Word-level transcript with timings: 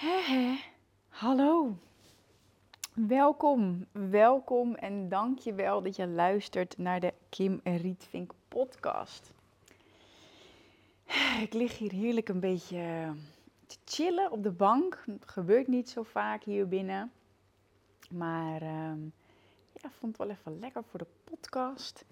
Hè, 0.00 0.58
Hallo. 1.08 1.76
Welkom, 2.92 3.86
welkom 3.92 4.74
en 4.74 5.08
dank 5.08 5.38
je 5.38 5.54
wel 5.54 5.82
dat 5.82 5.96
je 5.96 6.06
luistert 6.06 6.78
naar 6.78 7.00
de 7.00 7.14
Kim 7.28 7.60
Rietvink 7.64 8.32
podcast. 8.48 9.32
Ik 11.40 11.52
lig 11.52 11.78
hier 11.78 11.92
heerlijk 11.92 12.28
een 12.28 12.40
beetje 12.40 13.12
te 13.66 13.76
chillen 13.84 14.30
op 14.30 14.42
de 14.42 14.50
bank. 14.50 15.02
Het 15.06 15.28
gebeurt 15.28 15.66
niet 15.66 15.90
zo 15.90 16.02
vaak 16.02 16.44
hier 16.44 16.68
binnen. 16.68 17.12
Maar 18.10 18.62
uh, 18.62 18.92
ja, 19.72 19.90
vond 19.90 20.18
het 20.18 20.26
wel 20.26 20.30
even 20.30 20.58
lekker 20.58 20.84
voor 20.84 20.98
de 20.98 21.06
podcast. 21.24 22.04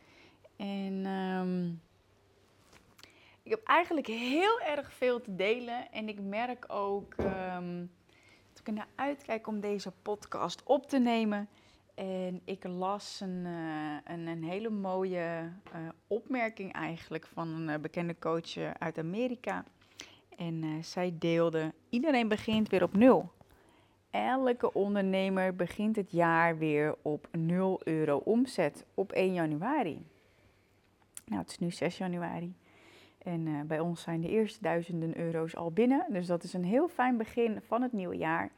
En 0.57 1.07
um, 1.07 1.81
ik 3.49 3.55
heb 3.55 3.67
eigenlijk 3.67 4.07
heel 4.07 4.61
erg 4.61 4.93
veel 4.93 5.21
te 5.21 5.35
delen. 5.35 5.93
En 5.93 6.09
ik 6.09 6.21
merk 6.21 6.65
ook 6.69 7.15
um, 7.19 7.91
dat 8.51 8.61
ik 8.61 8.67
er 8.67 8.73
naar 8.73 8.89
uitkijk 8.95 9.47
om 9.47 9.61
deze 9.61 9.93
podcast 10.03 10.63
op 10.63 10.87
te 10.87 10.99
nemen. 10.99 11.49
En 11.95 12.41
ik 12.45 12.65
las 12.65 13.21
een, 13.21 13.45
uh, 13.45 13.97
een, 14.05 14.27
een, 14.27 14.45
hele 14.45 14.71
mooie 14.71 15.51
uh, 15.75 15.89
opmerking 16.07 16.73
eigenlijk 16.73 17.27
van 17.27 17.49
een 17.49 17.69
uh, 17.69 17.75
bekende 17.81 18.19
coach 18.19 18.57
uit 18.79 18.99
Amerika. 18.99 19.65
En 20.37 20.85
zij 20.85 21.15
deelde, 21.19 21.73
iedereen 21.89 22.29
begint 22.29 22.69
weer 22.69 22.83
op 22.83 22.97
nul. 22.97 23.31
Elke 24.11 24.73
ondernemer 24.73 25.57
begint 25.57 25.97
het 25.97 26.11
jaar 26.11 26.59
weer 26.59 26.95
op 27.03 27.29
0 27.33 27.81
euro 27.85 28.17
omzet 28.17 28.85
op 28.95 29.13
1 29.13 29.35
januari. 29.35 30.07
Nou, 31.25 31.41
het 31.41 31.51
is 31.51 31.59
nu 31.59 31.71
6 31.71 31.99
januari. 31.99 32.55
En 33.29 33.47
uh, 33.47 33.61
bij 33.67 33.81
ons 33.81 34.03
zijn 34.03 34.21
de 34.21 34.29
eerste 34.29 34.59
duizenden 34.63 35.19
euro's 35.19 35.57
al 35.57 35.71
binnen. 35.71 36.07
Dus 36.09 36.27
dat 36.27 36.43
is 36.43 36.53
een 36.53 36.65
heel 36.65 36.89
fijn 36.89 37.17
begin 37.17 37.61
van 37.67 37.83
het 37.83 37.93
nieuwe 37.93 38.17
jaar. 38.17 38.51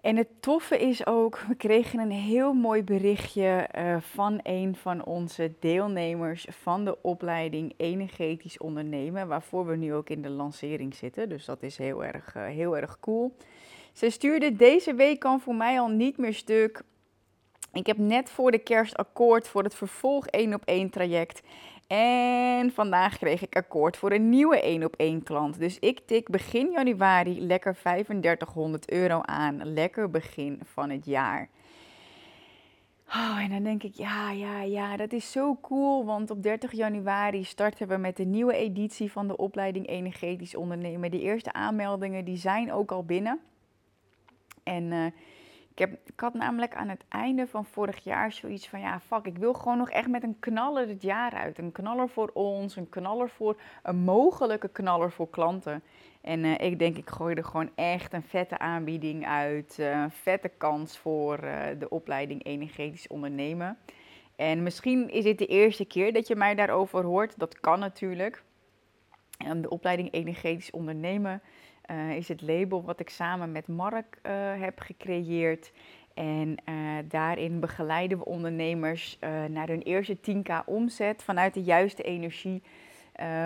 En 0.00 0.16
het 0.16 0.28
toffe 0.40 0.78
is 0.78 1.06
ook, 1.06 1.38
we 1.48 1.54
kregen 1.54 1.98
een 1.98 2.10
heel 2.10 2.52
mooi 2.52 2.82
berichtje 2.82 3.68
uh, 3.78 3.96
van 4.00 4.40
een 4.42 4.76
van 4.76 5.04
onze 5.04 5.52
deelnemers 5.60 6.46
van 6.50 6.84
de 6.84 7.02
opleiding 7.02 7.74
Energetisch 7.76 8.58
Ondernemen, 8.58 9.28
waarvoor 9.28 9.66
we 9.66 9.76
nu 9.76 9.94
ook 9.94 10.10
in 10.10 10.22
de 10.22 10.30
lancering 10.30 10.94
zitten. 10.94 11.28
Dus 11.28 11.44
dat 11.44 11.62
is 11.62 11.78
heel 11.78 12.04
erg, 12.04 12.34
uh, 12.36 12.44
heel 12.44 12.76
erg 12.76 13.00
cool. 13.00 13.36
Ze 13.92 14.10
stuurde 14.10 14.56
deze 14.56 14.94
week 14.94 15.18
kan 15.18 15.40
voor 15.40 15.54
mij 15.54 15.80
al 15.80 15.88
niet 15.88 16.16
meer 16.16 16.34
stuk. 16.34 16.82
Ik 17.72 17.86
heb 17.86 17.98
net 17.98 18.30
voor 18.30 18.50
de 18.50 18.58
kerst 18.58 18.96
akkoord 18.96 19.48
voor 19.48 19.62
het 19.62 19.74
vervolg 19.74 20.26
1 20.26 20.54
op 20.54 20.62
1 20.64 20.90
traject. 20.90 21.42
En 21.86 22.72
vandaag 22.72 23.18
kreeg 23.18 23.42
ik 23.42 23.56
akkoord 23.56 23.96
voor 23.96 24.12
een 24.12 24.28
nieuwe 24.28 24.60
1 24.60 24.84
op 24.84 24.94
1 24.96 25.22
klant. 25.22 25.58
Dus 25.58 25.78
ik 25.78 26.00
tik 26.06 26.28
begin 26.28 26.70
januari 26.70 27.40
lekker 27.40 27.74
3500 27.74 28.90
euro 28.90 29.20
aan. 29.20 29.72
Lekker 29.72 30.10
begin 30.10 30.60
van 30.64 30.90
het 30.90 31.04
jaar. 31.04 31.48
Oh, 33.08 33.38
en 33.40 33.50
dan 33.50 33.62
denk 33.62 33.82
ik, 33.82 33.94
ja, 33.94 34.30
ja, 34.30 34.62
ja, 34.62 34.96
dat 34.96 35.12
is 35.12 35.32
zo 35.32 35.58
cool. 35.62 36.04
Want 36.04 36.30
op 36.30 36.42
30 36.42 36.72
januari 36.72 37.44
starten 37.44 37.88
we 37.88 37.96
met 37.96 38.16
de 38.16 38.24
nieuwe 38.24 38.56
editie 38.56 39.12
van 39.12 39.28
de 39.28 39.36
opleiding 39.36 39.88
Energetisch 39.88 40.54
Ondernemen. 40.54 41.10
De 41.10 41.20
eerste 41.20 41.52
aanmeldingen 41.52 42.24
die 42.24 42.36
zijn 42.36 42.72
ook 42.72 42.92
al 42.92 43.04
binnen. 43.04 43.40
En 44.62 44.84
uh, 44.84 45.06
ik, 45.80 46.20
had 46.20 46.34
namelijk 46.34 46.74
aan 46.74 46.88
het 46.88 47.04
einde 47.08 47.46
van 47.46 47.64
vorig 47.64 48.04
jaar 48.04 48.32
zoiets 48.32 48.68
van, 48.68 48.80
ja, 48.80 49.00
fuck, 49.00 49.26
ik 49.26 49.38
wil 49.38 49.54
gewoon 49.54 49.78
nog 49.78 49.90
echt 49.90 50.08
met 50.08 50.22
een 50.22 50.36
knaller 50.38 50.88
het 50.88 51.02
jaar 51.02 51.32
uit. 51.32 51.58
Een 51.58 51.72
knaller 51.72 52.08
voor 52.08 52.30
ons, 52.34 52.76
een 52.76 52.88
knaller 52.88 53.28
voor, 53.28 53.60
een 53.82 53.96
mogelijke 53.96 54.68
knaller 54.68 55.12
voor 55.12 55.30
klanten. 55.30 55.82
En 56.20 56.44
uh, 56.44 56.58
ik 56.58 56.78
denk, 56.78 56.96
ik 56.96 57.10
gooi 57.10 57.34
er 57.34 57.44
gewoon 57.44 57.70
echt 57.74 58.12
een 58.12 58.22
vette 58.22 58.58
aanbieding 58.58 59.26
uit, 59.26 59.78
een 59.78 60.10
vette 60.10 60.48
kans 60.48 60.98
voor 60.98 61.44
uh, 61.44 61.60
de 61.78 61.88
opleiding 61.88 62.44
Energetisch 62.44 63.06
Ondernemen. 63.06 63.78
En 64.36 64.62
misschien 64.62 65.10
is 65.10 65.24
dit 65.24 65.38
de 65.38 65.46
eerste 65.46 65.84
keer 65.84 66.12
dat 66.12 66.28
je 66.28 66.36
mij 66.36 66.54
daarover 66.54 67.04
hoort, 67.04 67.38
dat 67.38 67.60
kan 67.60 67.78
natuurlijk. 67.78 68.42
De 69.56 69.68
opleiding 69.68 70.12
Energetisch 70.12 70.70
Ondernemen 70.70 71.42
uh, 71.90 72.16
is 72.16 72.28
het 72.28 72.42
label 72.42 72.84
wat 72.84 73.00
ik 73.00 73.10
samen 73.10 73.52
met 73.52 73.68
Mark 73.68 74.18
uh, 74.22 74.32
heb 74.60 74.80
gecreëerd. 74.80 75.72
En 76.14 76.56
uh, 76.68 76.74
daarin 77.08 77.60
begeleiden 77.60 78.18
we 78.18 78.24
ondernemers 78.24 79.18
naar 79.48 79.68
hun 79.68 79.82
eerste 79.82 80.16
10k 80.16 80.64
omzet 80.64 81.22
vanuit 81.22 81.54
de 81.54 81.62
juiste 81.62 82.02
energie. 82.02 82.62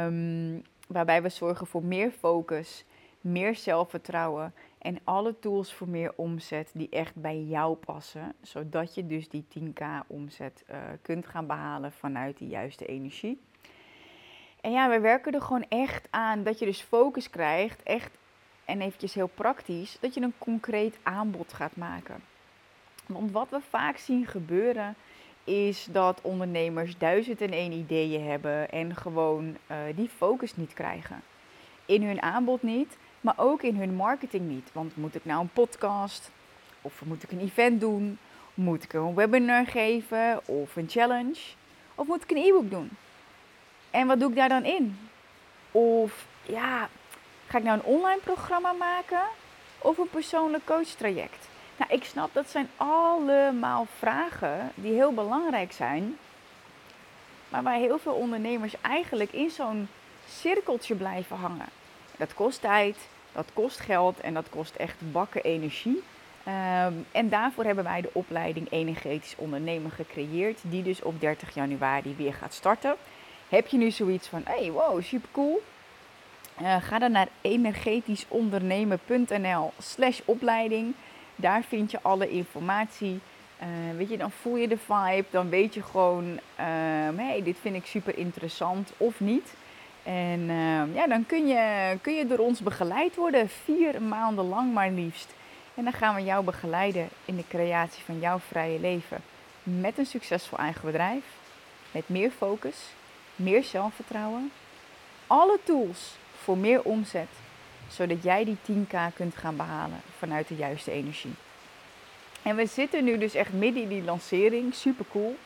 Um, 0.04 0.62
waarbij 0.88 1.22
we 1.22 1.28
zorgen 1.28 1.66
voor 1.66 1.84
meer 1.84 2.10
focus, 2.10 2.84
meer 3.20 3.54
zelfvertrouwen 3.54 4.54
en 4.78 4.98
alle 5.04 5.38
tools 5.38 5.74
voor 5.74 5.88
meer 5.88 6.12
omzet 6.16 6.70
die 6.74 6.88
echt 6.88 7.14
bij 7.14 7.42
jou 7.42 7.76
passen. 7.76 8.34
Zodat 8.42 8.94
je 8.94 9.06
dus 9.06 9.28
die 9.28 9.44
10k 9.58 9.84
omzet 10.06 10.64
kunt 11.02 11.26
gaan 11.26 11.46
behalen 11.46 11.92
vanuit 11.92 12.38
die 12.38 12.48
juiste 12.48 12.86
energie. 12.86 13.40
En 14.60 14.72
ja, 14.72 14.90
we 14.90 15.00
werken 15.00 15.32
er 15.32 15.42
gewoon 15.42 15.66
echt 15.68 16.08
aan 16.10 16.42
dat 16.42 16.58
je 16.58 16.64
dus 16.64 16.80
focus 16.80 17.30
krijgt, 17.30 17.82
echt 17.82 18.18
en 18.70 18.80
eventjes 18.80 19.14
heel 19.14 19.30
praktisch, 19.34 19.96
dat 20.00 20.14
je 20.14 20.20
een 20.20 20.34
concreet 20.38 20.98
aanbod 21.02 21.52
gaat 21.52 21.76
maken. 21.76 22.22
Want 23.06 23.32
wat 23.32 23.46
we 23.50 23.60
vaak 23.70 23.96
zien 23.96 24.26
gebeuren, 24.26 24.94
is 25.44 25.86
dat 25.90 26.20
ondernemers 26.22 26.98
duizend 26.98 27.40
en 27.40 27.52
één 27.52 27.72
ideeën 27.72 28.28
hebben 28.28 28.70
en 28.70 28.96
gewoon 28.96 29.56
uh, 29.70 29.76
die 29.94 30.08
focus 30.16 30.56
niet 30.56 30.74
krijgen. 30.74 31.22
In 31.86 32.02
hun 32.02 32.22
aanbod 32.22 32.62
niet, 32.62 32.96
maar 33.20 33.34
ook 33.36 33.62
in 33.62 33.76
hun 33.76 33.94
marketing 33.94 34.48
niet. 34.48 34.70
Want 34.72 34.96
moet 34.96 35.14
ik 35.14 35.24
nou 35.24 35.40
een 35.40 35.52
podcast? 35.52 36.30
Of 36.82 37.02
moet 37.04 37.22
ik 37.22 37.32
een 37.32 37.40
event 37.40 37.80
doen? 37.80 38.18
Moet 38.54 38.84
ik 38.84 38.92
een 38.92 39.14
webinar 39.14 39.66
geven? 39.66 40.40
Of 40.46 40.76
een 40.76 40.88
challenge? 40.88 41.40
Of 41.94 42.06
moet 42.06 42.22
ik 42.22 42.30
een 42.30 42.44
e-book 42.44 42.70
doen? 42.70 42.90
En 43.90 44.06
wat 44.06 44.20
doe 44.20 44.30
ik 44.30 44.36
daar 44.36 44.48
dan 44.48 44.64
in? 44.64 44.98
Of 45.70 46.26
ja, 46.42 46.88
Ga 47.50 47.58
ik 47.58 47.64
nou 47.64 47.78
een 47.78 47.84
online 47.84 48.20
programma 48.20 48.72
maken 48.72 49.22
of 49.78 49.98
een 49.98 50.10
persoonlijk 50.10 50.66
coachtraject? 50.66 51.48
Nou, 51.76 51.92
ik 51.92 52.04
snap 52.04 52.34
dat 52.34 52.50
zijn 52.50 52.68
allemaal 52.76 53.86
vragen 53.98 54.72
die 54.74 54.92
heel 54.92 55.12
belangrijk 55.12 55.72
zijn. 55.72 56.18
Maar 57.48 57.62
waar 57.62 57.74
heel 57.74 57.98
veel 57.98 58.12
ondernemers 58.12 58.74
eigenlijk 58.80 59.32
in 59.32 59.50
zo'n 59.50 59.88
cirkeltje 60.28 60.94
blijven 60.94 61.36
hangen. 61.36 61.68
Dat 62.16 62.34
kost 62.34 62.60
tijd, 62.60 62.96
dat 63.32 63.46
kost 63.52 63.80
geld 63.80 64.20
en 64.20 64.34
dat 64.34 64.48
kost 64.48 64.74
echt 64.74 65.12
bakken 65.12 65.42
energie. 65.42 66.02
Um, 66.46 67.06
en 67.12 67.28
daarvoor 67.28 67.64
hebben 67.64 67.84
wij 67.84 68.00
de 68.00 68.10
opleiding 68.12 68.70
Energetisch 68.70 69.34
Ondernemen 69.36 69.90
gecreëerd, 69.90 70.58
die 70.62 70.82
dus 70.82 71.02
op 71.02 71.20
30 71.20 71.54
januari 71.54 72.14
weer 72.16 72.34
gaat 72.34 72.54
starten. 72.54 72.96
Heb 73.48 73.66
je 73.66 73.76
nu 73.76 73.90
zoiets 73.90 74.28
van, 74.28 74.42
hey, 74.44 74.70
wow, 74.70 75.02
super 75.02 75.28
cool. 75.32 75.62
Uh, 76.62 76.76
ga 76.82 76.98
dan 76.98 77.12
naar 77.12 77.28
energetischondernemen.nl 77.40 79.72
slash 79.78 80.20
opleiding. 80.24 80.94
Daar 81.36 81.62
vind 81.62 81.90
je 81.90 81.98
alle 82.02 82.30
informatie. 82.30 83.20
Uh, 83.60 83.66
weet 83.96 84.08
je, 84.08 84.16
dan 84.16 84.30
voel 84.30 84.56
je 84.56 84.68
de 84.68 84.78
vibe. 84.78 85.24
Dan 85.30 85.48
weet 85.48 85.74
je 85.74 85.82
gewoon, 85.82 86.32
uh, 86.32 86.38
hey, 87.16 87.42
dit 87.42 87.56
vind 87.60 87.76
ik 87.76 87.86
super 87.86 88.18
interessant 88.18 88.92
of 88.96 89.20
niet. 89.20 89.54
En 90.02 90.40
uh, 90.40 90.94
ja, 90.94 91.06
dan 91.06 91.26
kun 91.26 91.46
je, 91.46 91.96
kun 92.00 92.14
je 92.14 92.26
door 92.26 92.38
ons 92.38 92.60
begeleid 92.60 93.16
worden. 93.16 93.48
Vier 93.48 94.02
maanden 94.02 94.48
lang 94.48 94.72
maar 94.72 94.90
liefst. 94.90 95.34
En 95.74 95.84
dan 95.84 95.92
gaan 95.92 96.14
we 96.14 96.22
jou 96.22 96.44
begeleiden 96.44 97.08
in 97.24 97.36
de 97.36 97.44
creatie 97.48 98.04
van 98.04 98.18
jouw 98.18 98.38
vrije 98.38 98.80
leven. 98.80 99.18
Met 99.62 99.98
een 99.98 100.06
succesvol 100.06 100.58
eigen 100.58 100.86
bedrijf. 100.86 101.24
Met 101.90 102.08
meer 102.08 102.30
focus, 102.30 102.76
meer 103.36 103.64
zelfvertrouwen. 103.64 104.52
Alle 105.26 105.58
tools 105.64 106.18
voor 106.42 106.58
meer 106.58 106.82
omzet, 106.82 107.28
zodat 107.88 108.22
jij 108.22 108.44
die 108.44 108.56
10k 108.70 109.14
kunt 109.14 109.36
gaan 109.36 109.56
behalen 109.56 110.00
vanuit 110.18 110.48
de 110.48 110.56
juiste 110.56 110.90
energie. 110.90 111.34
En 112.42 112.56
we 112.56 112.66
zitten 112.66 113.04
nu 113.04 113.18
dus 113.18 113.34
echt 113.34 113.52
midden 113.52 113.82
in 113.82 113.88
die 113.88 114.02
lancering, 114.02 114.74
super 114.74 115.04
cool. 115.10 115.36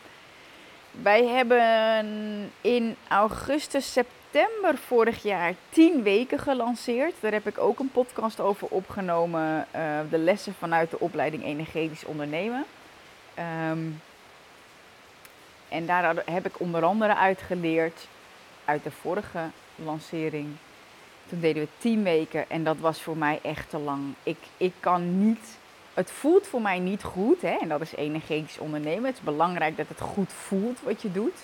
Wij 0.90 1.24
hebben 1.24 2.50
in 2.60 2.96
augustus, 3.08 3.92
september 3.92 4.78
vorig 4.86 5.22
jaar 5.22 5.54
10 5.68 6.02
weken 6.02 6.38
gelanceerd. 6.38 7.14
Daar 7.20 7.32
heb 7.32 7.46
ik 7.46 7.58
ook 7.58 7.78
een 7.78 7.90
podcast 7.90 8.40
over 8.40 8.68
opgenomen. 8.68 9.66
Uh, 9.76 9.98
de 10.10 10.18
lessen 10.18 10.54
vanuit 10.54 10.90
de 10.90 11.00
opleiding 11.00 11.44
Energetisch 11.44 12.04
Ondernemen. 12.04 12.64
Um, 13.70 14.00
en 15.68 15.86
daar 15.86 16.14
heb 16.24 16.46
ik 16.46 16.60
onder 16.60 16.84
andere 16.84 17.16
uitgeleerd 17.16 18.08
uit 18.64 18.82
de 18.82 18.90
vorige 18.90 19.50
lancering 19.76 20.56
deden 21.40 21.62
we 21.62 21.68
tien 21.78 22.02
weken 22.02 22.50
en 22.50 22.64
dat 22.64 22.76
was 22.78 23.02
voor 23.02 23.16
mij 23.16 23.38
echt 23.42 23.70
te 23.70 23.78
lang. 23.78 24.14
Ik, 24.22 24.38
ik 24.56 24.72
kan 24.80 25.26
niet, 25.26 25.58
het 25.94 26.10
voelt 26.10 26.46
voor 26.46 26.62
mij 26.62 26.78
niet 26.78 27.02
goed. 27.02 27.42
Hè? 27.42 27.56
En 27.60 27.68
dat 27.68 27.80
is 27.80 27.94
energetisch 27.94 28.58
ondernemen. 28.58 29.04
Het 29.04 29.14
is 29.14 29.24
belangrijk 29.24 29.76
dat 29.76 29.88
het 29.88 30.00
goed 30.00 30.32
voelt 30.32 30.82
wat 30.82 31.02
je 31.02 31.12
doet. 31.12 31.38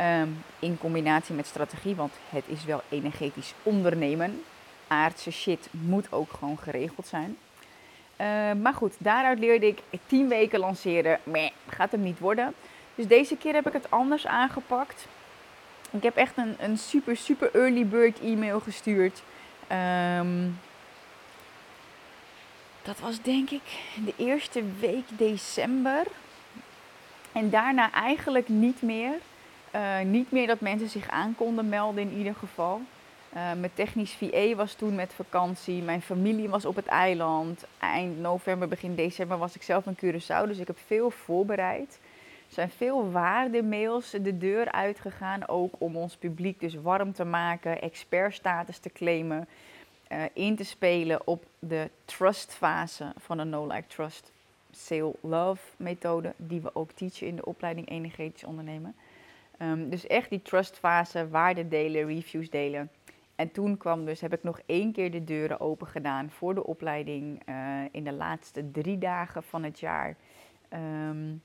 Um, 0.00 0.44
in 0.58 0.78
combinatie 0.78 1.34
met 1.34 1.46
strategie, 1.46 1.94
want 1.94 2.12
het 2.28 2.44
is 2.46 2.64
wel 2.64 2.82
energetisch 2.88 3.54
ondernemen. 3.62 4.42
aardse 4.88 5.30
shit 5.30 5.68
moet 5.70 6.12
ook 6.12 6.32
gewoon 6.38 6.58
geregeld 6.58 7.06
zijn. 7.06 7.36
Uh, 8.20 8.52
maar 8.62 8.74
goed, 8.74 8.94
daaruit 8.98 9.38
leerde 9.38 9.66
ik 9.66 9.78
10 10.06 10.28
weken 10.28 10.58
lanceren. 10.58 11.18
Meh, 11.22 11.50
gaat 11.68 11.90
hem 11.90 12.02
niet 12.02 12.18
worden. 12.18 12.54
Dus 12.94 13.06
deze 13.06 13.36
keer 13.36 13.54
heb 13.54 13.66
ik 13.66 13.72
het 13.72 13.90
anders 13.90 14.26
aangepakt. 14.26 15.06
Ik 15.94 16.02
heb 16.02 16.16
echt 16.16 16.36
een, 16.36 16.54
een 16.58 16.78
super, 16.78 17.16
super 17.16 17.54
early 17.54 17.86
bird 17.86 18.20
e-mail 18.20 18.60
gestuurd. 18.60 19.22
Um, 20.18 20.58
dat 22.82 23.00
was 23.00 23.22
denk 23.22 23.50
ik 23.50 23.62
de 24.04 24.14
eerste 24.16 24.62
week 24.80 25.04
december. 25.08 26.06
En 27.32 27.50
daarna 27.50 27.92
eigenlijk 27.92 28.48
niet 28.48 28.82
meer. 28.82 29.12
Uh, 29.74 30.00
niet 30.00 30.30
meer 30.30 30.46
dat 30.46 30.60
mensen 30.60 30.88
zich 30.88 31.08
aan 31.08 31.34
konden 31.34 31.68
melden 31.68 32.02
in 32.02 32.16
ieder 32.16 32.34
geval. 32.34 32.80
Uh, 33.34 33.40
mijn 33.42 33.74
technisch 33.74 34.12
VA 34.12 34.54
was 34.54 34.74
toen 34.74 34.94
met 34.94 35.12
vakantie. 35.14 35.82
Mijn 35.82 36.02
familie 36.02 36.48
was 36.48 36.64
op 36.64 36.76
het 36.76 36.86
eiland. 36.86 37.64
Eind 37.78 38.20
november, 38.20 38.68
begin 38.68 38.94
december 38.94 39.38
was 39.38 39.54
ik 39.54 39.62
zelf 39.62 39.86
in 39.86 39.96
Curaçao. 39.96 40.46
Dus 40.46 40.58
ik 40.58 40.66
heb 40.66 40.78
veel 40.86 41.10
voorbereid. 41.10 41.98
Zijn 42.54 42.70
veel 42.70 43.10
waardemails 43.10 44.10
de 44.10 44.38
deur 44.38 44.72
uitgegaan. 44.72 45.48
Ook 45.48 45.74
om 45.78 45.96
ons 45.96 46.16
publiek 46.16 46.60
dus 46.60 46.74
warm 46.74 47.12
te 47.12 47.24
maken. 47.24 47.80
Expertstatus 47.80 48.78
te 48.78 48.90
claimen. 48.90 49.48
Uh, 50.08 50.22
in 50.32 50.56
te 50.56 50.64
spelen 50.64 51.26
op 51.26 51.44
de 51.58 51.90
trustfase 52.04 53.12
van 53.16 53.36
de 53.36 53.44
No 53.44 53.66
Like 53.66 53.86
Trust 53.86 54.32
Sale 54.70 55.14
Love 55.20 55.62
methode. 55.76 56.32
Die 56.36 56.60
we 56.60 56.74
ook 56.74 56.92
teachen 56.92 57.26
in 57.26 57.36
de 57.36 57.44
opleiding 57.44 57.88
Energetisch 57.88 58.44
Ondernemen. 58.44 58.94
Um, 59.58 59.90
dus 59.90 60.06
echt 60.06 60.30
die 60.30 60.42
trustfase, 60.42 61.28
waarde 61.28 61.68
delen, 61.68 62.06
reviews 62.06 62.50
delen. 62.50 62.90
En 63.34 63.52
toen 63.52 63.76
kwam 63.76 64.04
dus, 64.04 64.20
heb 64.20 64.32
ik 64.32 64.42
nog 64.42 64.60
één 64.66 64.92
keer 64.92 65.10
de 65.10 65.24
deuren 65.24 65.60
open 65.60 65.86
gedaan 65.86 66.30
voor 66.30 66.54
de 66.54 66.64
opleiding 66.64 67.42
uh, 67.48 67.54
in 67.90 68.04
de 68.04 68.12
laatste 68.12 68.70
drie 68.70 68.98
dagen 68.98 69.42
van 69.42 69.62
het 69.62 69.80
jaar. 69.80 70.16
Um, 71.08 71.42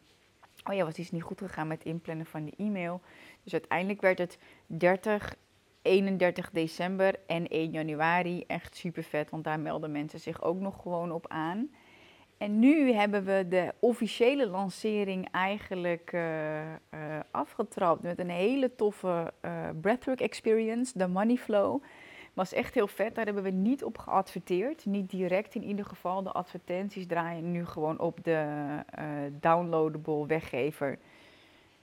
oh 0.63 0.73
ja, 0.75 0.83
was 0.83 0.95
iets 0.95 1.11
niet 1.11 1.23
goed 1.23 1.41
gegaan 1.41 1.67
met 1.67 1.85
inplannen 1.85 2.25
van 2.25 2.45
de 2.45 2.53
e-mail. 2.57 3.01
Dus 3.43 3.53
uiteindelijk 3.53 4.01
werd 4.01 4.17
het 4.17 4.37
30, 4.65 5.35
31 5.81 6.49
december 6.49 7.15
en 7.27 7.47
1 7.47 7.71
januari. 7.71 8.43
Echt 8.47 8.75
super 8.75 9.03
vet, 9.03 9.29
want 9.29 9.43
daar 9.43 9.59
melden 9.59 9.91
mensen 9.91 10.19
zich 10.19 10.41
ook 10.41 10.59
nog 10.59 10.81
gewoon 10.81 11.11
op 11.11 11.27
aan. 11.27 11.69
En 12.37 12.59
nu 12.59 12.93
hebben 12.93 13.23
we 13.23 13.45
de 13.47 13.73
officiële 13.79 14.47
lancering 14.47 15.27
eigenlijk 15.31 16.11
uh, 16.13 16.61
afgetrapt 17.31 18.01
met 18.01 18.19
een 18.19 18.29
hele 18.29 18.75
toffe 18.75 19.33
uh, 19.41 19.69
breathwork 19.81 20.21
experience, 20.21 20.97
de 20.97 21.07
Money 21.07 21.35
Flow. 21.35 21.81
Was 22.39 22.53
echt 22.53 22.73
heel 22.73 22.87
vet, 22.87 23.15
daar 23.15 23.25
hebben 23.25 23.43
we 23.43 23.49
niet 23.49 23.83
op 23.83 23.97
geadverteerd. 23.97 24.85
Niet 24.85 25.09
direct 25.09 25.55
in 25.55 25.63
ieder 25.63 25.85
geval. 25.85 26.23
De 26.23 26.31
advertenties 26.31 27.07
draaien 27.07 27.51
nu 27.51 27.65
gewoon 27.65 27.99
op 27.99 28.23
de 28.23 28.45
downloadable 29.39 30.25
weggever. 30.25 30.99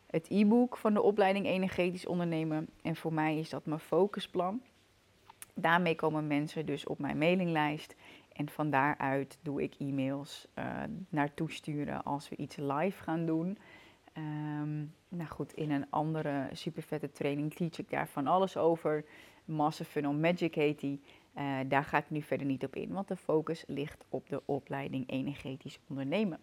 Het 0.06 0.26
e-book 0.30 0.76
van 0.76 0.94
de 0.94 1.02
opleiding 1.02 1.46
Energetisch 1.46 2.06
Ondernemen. 2.06 2.68
En 2.82 2.96
voor 2.96 3.12
mij 3.12 3.38
is 3.38 3.50
dat 3.50 3.66
mijn 3.66 3.80
focusplan. 3.80 4.60
Daarmee 5.54 5.94
komen 5.94 6.26
mensen 6.26 6.66
dus 6.66 6.86
op 6.86 6.98
mijn 6.98 7.18
mailinglijst. 7.18 7.94
En 8.32 8.48
van 8.48 8.70
daaruit 8.70 9.38
doe 9.42 9.62
ik 9.62 9.74
e-mails 9.78 10.46
uh, 10.58 10.64
naartoe 11.08 11.52
sturen 11.52 12.02
als 12.02 12.28
we 12.28 12.36
iets 12.36 12.56
live 12.56 13.02
gaan 13.02 13.26
doen. 13.26 13.58
Um, 14.18 14.94
nou 15.08 15.28
goed, 15.28 15.52
in 15.52 15.70
een 15.70 15.86
andere 15.90 16.48
super 16.52 16.82
vette 16.82 17.12
training 17.12 17.54
teach 17.54 17.78
ik 17.78 17.90
daar 17.90 18.08
van 18.08 18.26
alles 18.26 18.56
over. 18.56 19.04
Massive 19.46 19.90
Funnel 19.90 20.12
Magic 20.12 20.54
heet 20.54 20.80
die. 20.80 21.00
Uh, 21.38 21.58
daar 21.68 21.84
ga 21.84 21.98
ik 21.98 22.10
nu 22.10 22.22
verder 22.22 22.46
niet 22.46 22.64
op 22.64 22.76
in, 22.76 22.92
want 22.92 23.08
de 23.08 23.16
focus 23.16 23.64
ligt 23.66 24.04
op 24.08 24.28
de 24.28 24.42
opleiding 24.44 25.10
energetisch 25.10 25.78
ondernemen. 25.88 26.40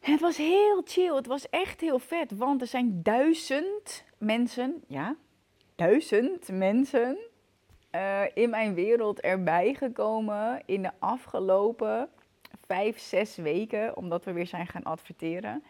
Het 0.00 0.20
was 0.20 0.36
heel 0.36 0.82
chill, 0.84 1.14
het 1.14 1.26
was 1.26 1.48
echt 1.50 1.80
heel 1.80 1.98
vet, 1.98 2.36
want 2.36 2.60
er 2.60 2.66
zijn 2.66 3.02
duizend 3.02 4.04
mensen, 4.18 4.82
ja, 4.86 5.16
duizend 5.74 6.48
mensen 6.52 7.18
uh, 7.94 8.22
in 8.34 8.50
mijn 8.50 8.74
wereld 8.74 9.20
erbij 9.20 9.74
gekomen 9.74 10.62
in 10.66 10.82
de 10.82 10.90
afgelopen 10.98 12.08
vijf, 12.66 12.98
zes 12.98 13.36
weken, 13.36 13.96
omdat 13.96 14.24
we 14.24 14.32
weer 14.32 14.46
zijn 14.46 14.66
gaan 14.66 14.82
adverteren. 14.82 15.62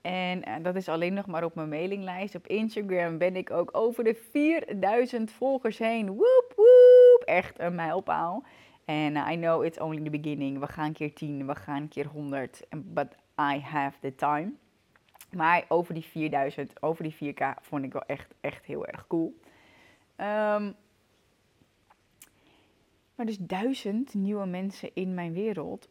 En 0.00 0.48
uh, 0.48 0.54
dat 0.62 0.76
is 0.76 0.88
alleen 0.88 1.14
nog 1.14 1.26
maar 1.26 1.44
op 1.44 1.54
mijn 1.54 1.68
mailinglijst. 1.68 2.34
Op 2.34 2.46
Instagram 2.46 3.18
ben 3.18 3.36
ik 3.36 3.50
ook 3.50 3.76
over 3.76 4.04
de 4.04 4.14
4000 4.30 5.32
volgers 5.32 5.78
heen. 5.78 6.06
Woep 6.06 6.52
woep, 6.56 7.22
echt 7.24 7.60
een 7.60 7.74
mijlpaal. 7.74 8.44
En 8.84 9.16
uh, 9.16 9.30
I 9.30 9.36
know 9.36 9.64
it's 9.64 9.78
only 9.78 10.02
the 10.02 10.10
beginning. 10.10 10.58
We 10.58 10.66
gaan 10.66 10.92
keer 10.92 11.14
10, 11.14 11.46
we 11.46 11.54
gaan 11.54 11.88
keer 11.88 12.06
100. 12.06 12.66
But 12.76 13.16
I 13.40 13.60
have 13.60 13.98
the 14.00 14.14
time. 14.14 14.52
Maar 15.36 15.64
over 15.68 15.94
die 15.94 16.04
4000, 16.04 16.82
over 16.82 17.02
die 17.02 17.34
4K 17.34 17.62
vond 17.62 17.84
ik 17.84 17.92
wel 17.92 18.04
echt, 18.06 18.34
echt 18.40 18.64
heel 18.64 18.86
erg 18.86 19.06
cool. 19.06 19.34
Um, 20.16 20.74
maar 23.14 23.26
dus 23.26 23.38
duizend 23.38 24.14
nieuwe 24.14 24.46
mensen 24.46 24.90
in 24.94 25.14
mijn 25.14 25.32
wereld, 25.32 25.88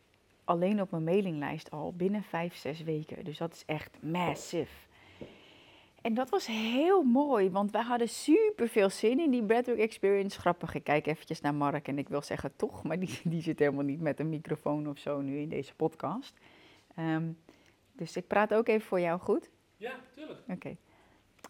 alleen 0.47 0.81
op 0.81 0.91
mijn 0.91 1.03
mailinglijst 1.03 1.71
al, 1.71 1.93
binnen 1.93 2.23
vijf, 2.23 2.55
zes 2.55 2.83
weken. 2.83 3.23
Dus 3.23 3.37
dat 3.37 3.53
is 3.53 3.63
echt 3.65 3.97
massive. 4.01 4.85
En 6.01 6.13
dat 6.13 6.29
was 6.29 6.45
heel 6.45 7.03
mooi, 7.03 7.49
want 7.49 7.71
wij 7.71 7.81
hadden 7.81 8.09
super 8.09 8.67
veel 8.67 8.89
zin 8.89 9.19
in 9.19 9.31
die 9.31 9.43
Breathwork 9.43 9.79
Experience. 9.79 10.39
Grappig, 10.39 10.73
ik 10.73 10.83
kijk 10.83 11.07
eventjes 11.07 11.41
naar 11.41 11.53
Mark 11.53 11.87
en 11.87 11.97
ik 11.97 12.09
wil 12.09 12.21
zeggen 12.21 12.55
toch, 12.55 12.83
maar 12.83 12.99
die, 12.99 13.19
die 13.23 13.41
zit 13.41 13.59
helemaal 13.59 13.83
niet 13.83 14.01
met 14.01 14.19
een 14.19 14.29
microfoon 14.29 14.89
of 14.89 14.97
zo 14.97 15.21
nu 15.21 15.39
in 15.39 15.49
deze 15.49 15.75
podcast. 15.75 16.39
Um, 16.99 17.37
dus 17.91 18.17
ik 18.17 18.27
praat 18.27 18.53
ook 18.53 18.67
even 18.67 18.87
voor 18.87 18.99
jou 18.99 19.19
goed? 19.19 19.49
Ja, 19.77 19.99
tuurlijk. 20.15 20.39
Oké. 20.47 20.77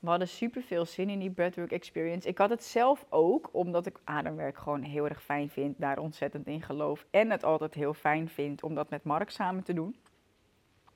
We 0.01 0.09
hadden 0.09 0.27
super 0.27 0.61
veel 0.61 0.85
zin 0.85 1.09
in 1.09 1.19
die 1.19 1.31
breathwork 1.31 1.71
experience. 1.71 2.27
Ik 2.27 2.37
had 2.37 2.49
het 2.49 2.63
zelf 2.63 3.05
ook, 3.09 3.49
omdat 3.51 3.85
ik 3.85 3.99
ademwerk 4.03 4.57
gewoon 4.57 4.81
heel 4.81 5.07
erg 5.07 5.23
fijn 5.23 5.49
vind, 5.49 5.79
daar 5.79 5.97
ontzettend 5.97 6.47
in 6.47 6.61
geloof. 6.61 7.05
En 7.09 7.31
het 7.31 7.43
altijd 7.43 7.73
heel 7.73 7.93
fijn 7.93 8.29
vind 8.29 8.63
om 8.63 8.75
dat 8.75 8.89
met 8.89 9.03
Mark 9.03 9.29
samen 9.29 9.63
te 9.63 9.73
doen. 9.73 9.95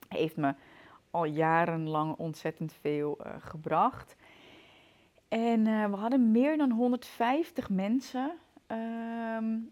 Heeft 0.08 0.38
me 0.38 0.54
al 1.12 1.26
jarenlang 1.26 2.16
ontzettend 2.16 2.74
veel 2.74 3.18
uh, 3.26 3.34
gebracht. 3.40 4.16
En 5.28 5.66
uh, 5.66 5.86
we 5.86 5.96
hadden 5.96 6.32
meer 6.32 6.58
dan 6.58 6.72
150 6.72 7.70
mensen 7.70 8.32
um, 8.68 9.72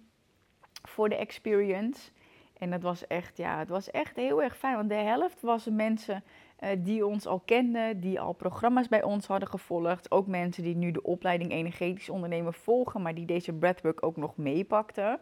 voor 0.84 1.10
de 1.10 1.16
experience. 1.16 2.12
En 2.60 2.70
dat 2.70 2.82
was 2.82 3.08
echt, 3.08 3.38
ja, 3.38 3.60
het 3.60 3.70
was 3.70 3.92
echt 3.92 4.16
heel 4.16 4.44
erg 4.44 4.58
fijn. 4.58 4.76
Want 4.76 4.90
de 4.90 4.96
helft 4.96 5.42
was 5.42 5.66
mensen 5.66 6.24
uh, 6.60 6.70
die 6.78 7.06
ons 7.06 7.26
al 7.26 7.40
kenden, 7.40 8.00
die 8.00 8.20
al 8.20 8.34
programma's 8.34 8.88
bij 8.88 9.04
ons 9.04 9.28
hadden 9.28 9.50
gevolgd. 9.50 10.12
Ook 10.12 10.28
mensen 10.28 10.64
die 10.64 10.76
nu 10.76 10.92
de 10.92 11.04
opleiding 11.04 11.52
energetisch 11.52 12.10
ondernemen 12.10 12.54
volgen, 12.54 13.02
maar 13.02 13.16
die 13.16 13.26
deze 13.26 13.54
breathwork 13.54 14.04
ook 14.04 14.18
nog 14.18 14.38
meepakten. 14.38 15.20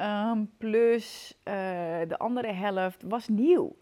Um, 0.00 0.50
plus 0.58 1.34
uh, 1.44 1.54
de 2.08 2.18
andere 2.18 2.52
helft 2.52 3.02
was 3.02 3.28
nieuw. 3.28 3.76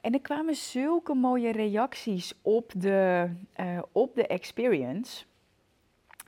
En 0.00 0.12
er 0.12 0.20
kwamen 0.20 0.54
zulke 0.54 1.14
mooie 1.14 1.52
reacties 1.52 2.34
op 2.42 2.72
de, 2.76 3.30
uh, 3.60 3.82
op 3.92 4.14
de 4.14 4.26
experience. 4.26 5.24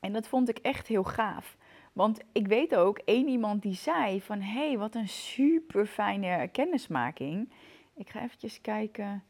En 0.01 0.13
dat 0.13 0.27
vond 0.27 0.49
ik 0.49 0.59
echt 0.59 0.87
heel 0.87 1.05
gaaf. 1.05 1.57
Want 1.95 2.21
ik 2.33 2.47
weet 2.47 2.75
ook 2.77 2.99
één 2.99 3.29
iemand 3.29 3.63
die 3.63 3.75
zei 3.75 4.21
van... 4.21 4.41
hé, 4.41 4.67
hey, 4.69 4.79
wat 4.79 4.95
een 4.95 5.09
super 5.09 5.87
fijne 5.87 6.49
kennismaking. 6.53 7.49
Ik 7.95 8.11
ga 8.11 8.23
eventjes 8.23 8.61
kijken. 8.61 9.23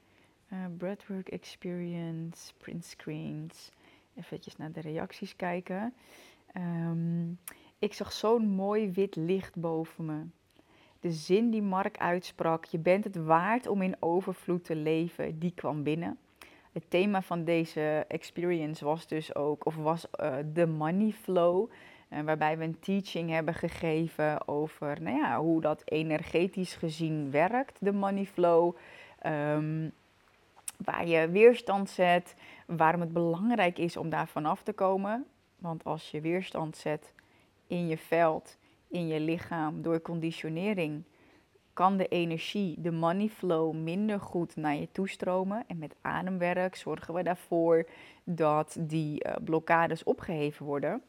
Uh, 0.52 0.58
breathwork 0.78 1.28
experience, 1.28 2.52
print 2.58 2.84
screens. 2.84 3.70
Even 4.14 4.38
naar 4.56 4.72
de 4.72 4.80
reacties 4.80 5.36
kijken. 5.36 5.94
Um, 6.56 7.38
ik 7.78 7.94
zag 7.94 8.12
zo'n 8.12 8.46
mooi 8.46 8.90
wit 8.90 9.16
licht 9.16 9.56
boven 9.56 10.04
me. 10.04 10.22
De 11.00 11.12
zin 11.12 11.50
die 11.50 11.62
Mark 11.62 11.98
uitsprak, 11.98 12.64
je 12.64 12.78
bent 12.78 13.04
het 13.04 13.16
waard 13.16 13.66
om 13.66 13.82
in 13.82 13.96
overvloed 13.98 14.64
te 14.64 14.76
leven, 14.76 15.38
die 15.38 15.52
kwam 15.54 15.82
binnen. 15.82 16.18
Het 16.72 16.90
thema 16.90 17.22
van 17.22 17.44
deze 17.44 18.04
experience 18.08 18.84
was 18.84 19.06
dus 19.06 19.34
ook, 19.34 19.66
of 19.66 19.76
was 19.76 20.06
uh, 20.20 20.36
de 20.52 20.66
money 20.66 21.10
flow. 21.12 21.70
Uh, 22.14 22.20
waarbij 22.20 22.58
we 22.58 22.64
een 22.64 22.80
teaching 22.80 23.30
hebben 23.30 23.54
gegeven 23.54 24.48
over 24.48 25.02
nou 25.02 25.16
ja, 25.16 25.38
hoe 25.38 25.60
dat 25.60 25.82
energetisch 25.84 26.74
gezien 26.74 27.30
werkt, 27.30 27.76
de 27.80 27.92
money 27.92 28.24
flow. 28.24 28.76
Um, 29.26 29.92
waar 30.84 31.06
je 31.06 31.28
weerstand 31.28 31.90
zet, 31.90 32.34
waarom 32.66 33.00
het 33.00 33.12
belangrijk 33.12 33.78
is 33.78 33.96
om 33.96 34.10
daar 34.10 34.28
vanaf 34.28 34.62
te 34.62 34.72
komen. 34.72 35.26
Want 35.58 35.84
als 35.84 36.10
je 36.10 36.20
weerstand 36.20 36.76
zet 36.76 37.12
in 37.66 37.86
je 37.88 37.98
veld, 37.98 38.56
in 38.88 39.06
je 39.06 39.20
lichaam, 39.20 39.82
door 39.82 40.02
conditionering, 40.02 41.02
kan 41.72 41.96
de 41.96 42.08
energie, 42.08 42.80
de 42.80 42.90
money 42.90 43.28
flow, 43.28 43.74
minder 43.74 44.20
goed 44.20 44.56
naar 44.56 44.76
je 44.76 44.88
toestromen. 44.92 45.64
En 45.66 45.78
met 45.78 45.94
ademwerk 46.00 46.76
zorgen 46.76 47.14
we 47.14 47.22
daarvoor 47.22 47.86
dat 48.24 48.76
die 48.80 49.24
uh, 49.24 49.32
blokkades 49.44 50.04
opgeheven 50.04 50.66
worden. 50.66 51.02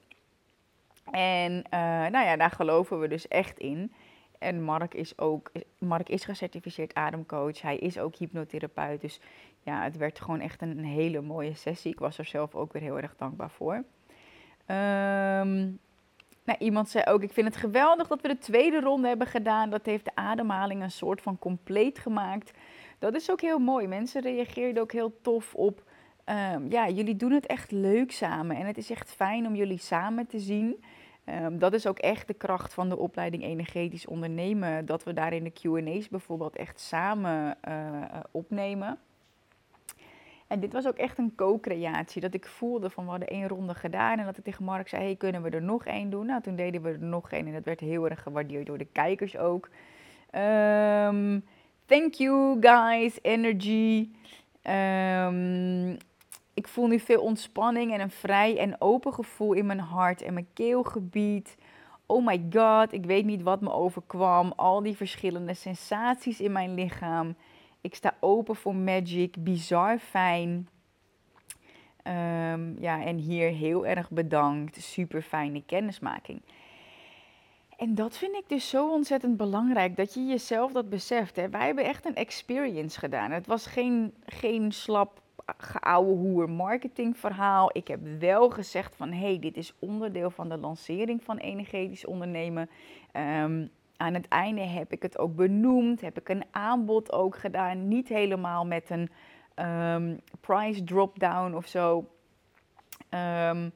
En 1.12 1.65
nou 2.12 2.25
ja, 2.25 2.35
daar 2.35 2.51
geloven 2.51 3.00
we 3.00 3.07
dus 3.07 3.27
echt 3.27 3.59
in. 3.59 3.91
En 4.39 4.63
Mark 4.63 4.93
is 4.93 5.17
ook, 5.17 5.51
Mark 5.77 6.09
is 6.09 6.25
gecertificeerd 6.25 6.93
ademcoach. 6.93 7.62
Hij 7.62 7.77
is 7.77 8.00
ook 8.00 8.15
hypnotherapeut. 8.15 9.01
Dus 9.01 9.19
ja, 9.63 9.83
het 9.83 9.97
werd 9.97 10.19
gewoon 10.19 10.39
echt 10.39 10.62
een, 10.62 10.83
hele 10.83 11.21
mooie 11.21 11.53
sessie. 11.53 11.91
Ik 11.91 12.00
was 12.00 12.17
er 12.17 12.25
zelf 12.25 12.55
ook 12.55 12.74
weer 12.74 12.81
heel 12.81 12.97
erg 12.97 13.15
dankbaar 13.17 13.50
voor. 13.50 13.75
Um, 14.67 15.79
nou, 16.43 16.57
iemand 16.59 16.89
zei 16.89 17.05
ook, 17.05 17.24
ik 17.24 17.33
vind 17.33 17.47
het 17.47 17.57
geweldig 17.57 18.07
dat 18.07 18.21
we 18.21 18.27
de 18.27 18.38
tweede 18.38 18.79
ronde 18.79 19.07
hebben 19.07 19.27
gedaan. 19.27 19.69
Dat 19.69 19.85
heeft 19.85 20.05
de 20.05 20.15
ademhaling 20.15 20.81
een 20.81 20.91
soort 20.91 21.21
van 21.21 21.39
compleet 21.39 22.00
gemaakt. 22.00 22.51
Dat 23.00 23.15
is 23.15 23.31
ook 23.31 23.41
heel 23.41 23.59
mooi. 23.59 23.88
Mensen 23.88 24.21
reageerden 24.21 24.83
ook 24.83 24.91
heel 24.91 25.21
tof 25.21 25.55
op. 25.55 25.83
Um, 26.29 26.72
ja, 26.72 26.89
jullie 26.89 27.15
doen 27.15 27.32
het 27.32 27.46
echt 27.46 27.72
leuk 27.72 28.12
samen. 28.12 28.55
En 28.55 28.65
het 28.65 28.77
is 28.77 28.89
echt 28.89 29.12
fijn 29.12 29.48
om 29.48 29.55
jullie 29.55 29.77
samen 29.77 30.27
te 30.27 30.39
zien. 30.39 30.84
Um, 31.25 31.60
dat 31.60 31.74
is 31.74 31.88
ook 31.88 32.00
echt 32.00 32.27
de 32.27 32.34
kracht 32.34 32.74
van 32.74 32.89
de 32.89 32.98
opleiding 32.98 33.44
Energetisch 33.44 34.08
Ondernemen. 34.08 34.86
Dat 34.86 35.03
we 35.03 35.13
daar 35.13 35.34
in 35.34 35.44
de 35.44 35.53
QA's 35.53 36.10
bijvoorbeeld 36.10 36.55
echt 36.55 36.79
samen 36.79 37.58
uh, 37.67 38.03
opnemen. 38.32 38.98
En 40.48 40.60
dit 40.60 40.74
was 40.74 40.88
ook 40.88 40.98
echt 40.98 41.17
een 41.17 41.36
co-creatie. 41.36 42.22
Dat 42.22 42.34
ik 42.34 42.48
voelde 42.48 42.89
van 42.89 43.03
we 43.03 43.10
hadden 43.10 43.27
één 43.27 43.48
ronde 43.48 43.74
gedaan. 43.74 44.20
En 44.20 44.25
dat 44.25 44.38
ik 44.38 44.44
tegen 44.44 44.63
Mark 44.63 44.88
zei, 44.88 45.03
hey, 45.03 45.15
kunnen 45.15 45.41
we 45.41 45.50
er 45.50 45.62
nog 45.62 45.86
één 45.86 46.10
doen? 46.10 46.25
Nou, 46.25 46.41
toen 46.41 46.55
deden 46.55 46.82
we 46.82 46.89
er 46.89 47.00
nog 47.00 47.32
één. 47.32 47.48
En 47.48 47.53
dat 47.53 47.65
werd 47.65 47.79
heel 47.79 48.10
erg 48.10 48.22
gewaardeerd 48.22 48.65
door 48.65 48.77
de 48.77 48.88
kijkers 48.91 49.38
ook. 49.38 49.70
Um, 50.36 51.46
thank 51.86 52.13
you 52.13 52.58
guys, 52.62 53.20
energy. 53.22 54.10
Ik 56.55 56.67
voel 56.67 56.88
nu 56.88 57.00
veel 57.00 57.21
ontspanning 57.21 57.93
en 57.93 58.00
een 58.00 58.12
vrij 58.12 58.57
en 58.57 58.81
open 58.81 59.13
gevoel 59.13 59.53
in 59.53 59.65
mijn 59.65 59.79
hart 59.79 60.21
en 60.21 60.33
mijn 60.33 60.47
keelgebied. 60.53 61.57
Oh 62.05 62.25
my 62.25 62.45
god, 62.53 62.93
ik 62.93 63.05
weet 63.05 63.25
niet 63.25 63.41
wat 63.41 63.62
me 63.62 63.71
overkwam. 63.71 64.53
Al 64.55 64.81
die 64.81 64.95
verschillende 64.95 65.53
sensaties 65.53 66.39
in 66.39 66.51
mijn 66.51 66.74
lichaam. 66.74 67.35
Ik 67.81 67.95
sta 67.95 68.15
open 68.19 68.55
voor 68.55 68.75
magic, 68.75 69.43
bizar 69.43 70.00
fijn. 70.00 70.69
Um, 72.03 72.75
ja, 72.79 73.03
en 73.03 73.17
hier 73.17 73.50
heel 73.50 73.85
erg 73.85 74.09
bedankt. 74.09 74.81
Super 74.81 75.21
fijne 75.21 75.63
kennismaking. 75.65 76.41
En 77.77 77.95
dat 77.95 78.17
vind 78.17 78.35
ik 78.35 78.43
dus 78.47 78.69
zo 78.69 78.91
ontzettend 78.91 79.38
belangrijk, 79.38 79.95
dat 79.95 80.13
je 80.13 80.25
jezelf 80.25 80.71
dat 80.71 80.89
beseft. 80.89 81.35
Hè. 81.35 81.50
Wij 81.50 81.65
hebben 81.65 81.85
echt 81.85 82.05
een 82.05 82.15
experience 82.15 83.00
gedaan. 83.00 83.31
Het 83.31 83.47
was 83.47 83.65
geen, 83.65 84.13
geen 84.25 84.71
slap 84.71 85.24
geouwe 85.58 86.14
hoer 86.14 86.50
marketingverhaal. 86.50 87.70
Ik 87.74 87.88
heb 87.88 88.00
wel 88.20 88.50
gezegd 88.50 88.96
van, 88.96 89.12
hey, 89.12 89.40
dit 89.40 89.58
is 89.58 89.74
onderdeel 89.80 90.30
van 90.30 90.50
de 90.50 90.58
lancering 90.58 91.24
van 91.24 91.38
energetisch 91.38 92.06
ondernemen. 92.06 92.70
Um, 93.14 93.70
aan 93.98 94.14
het 94.14 94.28
einde 94.28 94.62
heb 94.62 94.92
ik 94.92 95.02
het 95.02 95.18
ook 95.18 95.36
benoemd, 95.36 96.02
heb 96.02 96.20
ik 96.20 96.30
een 96.30 96.44
aanbod 96.52 97.12
ook 97.12 97.38
gedaan. 97.38 97.88
Niet 97.88 98.08
helemaal 98.08 98.66
met 98.66 98.90
een 98.90 99.10
um, 99.66 100.20
price 100.42 100.84
drop-down 100.84 101.54
of 101.54 101.66
zo. 101.68 102.10
Um, 103.10 103.72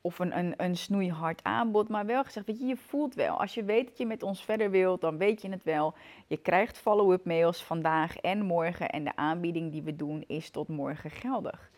of 0.00 0.18
een, 0.18 0.54
een, 0.56 0.76
snoeihard 0.76 1.40
aanbod, 1.42 1.88
maar 1.88 2.06
wel 2.06 2.24
gezegd, 2.24 2.46
weet 2.46 2.58
je, 2.58 2.66
je 2.66 2.76
voelt 2.76 3.14
wel. 3.14 3.40
Als 3.40 3.54
je 3.54 3.64
weet 3.64 3.86
dat 3.86 3.98
je 3.98 4.06
met 4.06 4.22
ons 4.22 4.44
verder 4.44 4.70
wilt, 4.70 5.00
dan 5.00 5.18
weet 5.18 5.42
je 5.42 5.48
het 5.48 5.64
wel. 5.64 5.94
Je 6.26 6.36
krijgt 6.36 6.78
follow-up 6.78 7.24
mails 7.24 7.64
vandaag 7.64 8.16
en 8.16 8.44
morgen 8.44 8.88
en 8.88 9.04
de 9.04 9.16
aanbieding 9.16 9.72
die 9.72 9.82
we 9.82 9.96
doen 9.96 10.24
is 10.26 10.50
tot 10.50 10.68
morgen 10.68 11.10
geldig. 11.10 11.70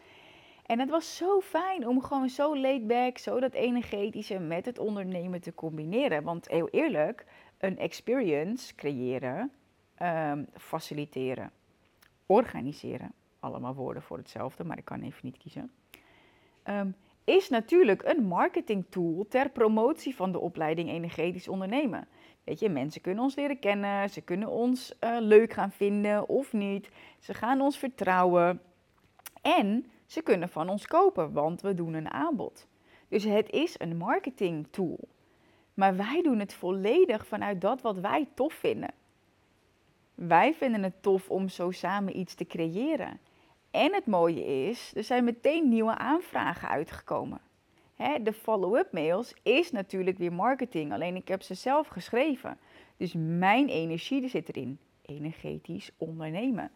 En 0.66 0.78
het 0.78 0.90
was 0.90 1.16
zo 1.16 1.40
fijn 1.40 1.86
om 1.86 2.02
gewoon 2.02 2.28
zo 2.28 2.58
laid 2.58 2.86
back, 2.86 3.18
zo 3.18 3.40
dat 3.40 3.52
energetische 3.52 4.38
met 4.38 4.64
het 4.64 4.78
ondernemen 4.78 5.40
te 5.40 5.54
combineren. 5.54 6.22
Want 6.22 6.48
heel 6.48 6.68
eerlijk, 6.68 7.26
een 7.58 7.78
experience 7.78 8.74
creëren, 8.74 9.52
um, 10.02 10.46
faciliteren, 10.54 11.50
organiseren. 12.26 13.12
Allemaal 13.40 13.74
woorden 13.74 14.02
voor 14.02 14.16
hetzelfde, 14.16 14.64
maar 14.64 14.78
ik 14.78 14.84
kan 14.84 15.00
even 15.00 15.20
niet 15.22 15.36
kiezen. 15.36 15.70
Um, 16.64 16.94
is 17.28 17.48
natuurlijk 17.48 18.02
een 18.02 18.24
marketingtool 18.24 19.26
ter 19.28 19.50
promotie 19.50 20.14
van 20.14 20.32
de 20.32 20.38
opleiding 20.38 20.88
energetisch 20.88 21.48
ondernemen. 21.48 22.08
Weet 22.44 22.60
je, 22.60 22.68
mensen 22.68 23.00
kunnen 23.00 23.22
ons 23.22 23.34
leren 23.34 23.58
kennen, 23.58 24.10
ze 24.10 24.20
kunnen 24.20 24.48
ons 24.48 24.94
uh, 25.00 25.16
leuk 25.20 25.52
gaan 25.52 25.70
vinden 25.70 26.28
of 26.28 26.52
niet. 26.52 26.90
Ze 27.18 27.34
gaan 27.34 27.60
ons 27.60 27.78
vertrouwen 27.78 28.60
en 29.42 29.90
ze 30.06 30.22
kunnen 30.22 30.48
van 30.48 30.68
ons 30.68 30.86
kopen, 30.86 31.32
want 31.32 31.60
we 31.60 31.74
doen 31.74 31.94
een 31.94 32.10
aanbod. 32.10 32.66
Dus 33.08 33.24
het 33.24 33.50
is 33.50 33.74
een 33.78 33.96
marketingtool. 33.96 35.08
Maar 35.74 35.96
wij 35.96 36.22
doen 36.22 36.38
het 36.38 36.54
volledig 36.54 37.26
vanuit 37.26 37.60
dat 37.60 37.80
wat 37.80 37.98
wij 37.98 38.28
tof 38.34 38.52
vinden. 38.52 38.90
Wij 40.14 40.54
vinden 40.54 40.82
het 40.82 41.02
tof 41.02 41.30
om 41.30 41.48
zo 41.48 41.70
samen 41.70 42.18
iets 42.18 42.34
te 42.34 42.46
creëren. 42.46 43.20
En 43.70 43.94
het 43.94 44.06
mooie 44.06 44.66
is, 44.68 44.92
er 44.94 45.04
zijn 45.04 45.24
meteen 45.24 45.68
nieuwe 45.68 45.96
aanvragen 45.98 46.68
uitgekomen. 46.68 47.40
de 48.22 48.32
follow-up 48.32 48.92
mails 48.92 49.34
is 49.42 49.70
natuurlijk 49.70 50.18
weer 50.18 50.32
marketing, 50.32 50.92
alleen 50.92 51.16
ik 51.16 51.28
heb 51.28 51.42
ze 51.42 51.54
zelf 51.54 51.88
geschreven. 51.88 52.58
Dus 52.96 53.14
mijn 53.16 53.68
energie 53.68 54.28
zit 54.28 54.48
erin. 54.48 54.78
Energetisch 55.02 55.90
ondernemen. 55.96 56.70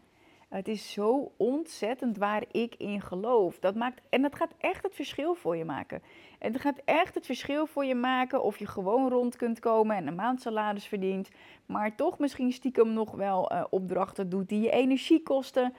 Het 0.53 0.69
is 0.69 0.93
zo 0.93 1.33
ontzettend 1.37 2.17
waar 2.17 2.45
ik 2.51 2.75
in 2.75 3.01
geloof. 3.01 3.59
Dat 3.59 3.75
maakt, 3.75 4.01
en 4.09 4.23
dat 4.23 4.35
gaat 4.35 4.55
echt 4.59 4.83
het 4.83 4.95
verschil 4.95 5.35
voor 5.35 5.57
je 5.57 5.65
maken. 5.65 6.03
En 6.39 6.53
het 6.53 6.61
gaat 6.61 6.81
echt 6.85 7.15
het 7.15 7.27
verschil 7.27 7.67
voor 7.67 7.85
je 7.85 7.95
maken 7.95 8.43
of 8.43 8.59
je 8.59 8.67
gewoon 8.67 9.09
rond 9.09 9.37
kunt 9.37 9.61
komen 9.61 9.97
en 9.97 10.07
een 10.07 10.15
maandsalaris 10.15 10.87
verdient. 10.87 11.29
Maar 11.67 11.97
toch 11.97 12.19
misschien 12.19 12.53
stiekem 12.53 12.93
nog 12.93 13.11
wel 13.11 13.53
uh, 13.53 13.65
opdrachten 13.71 14.29
doet 14.29 14.49
die 14.49 14.61
je 14.61 14.71
energie 14.71 15.23
kosten. 15.23 15.75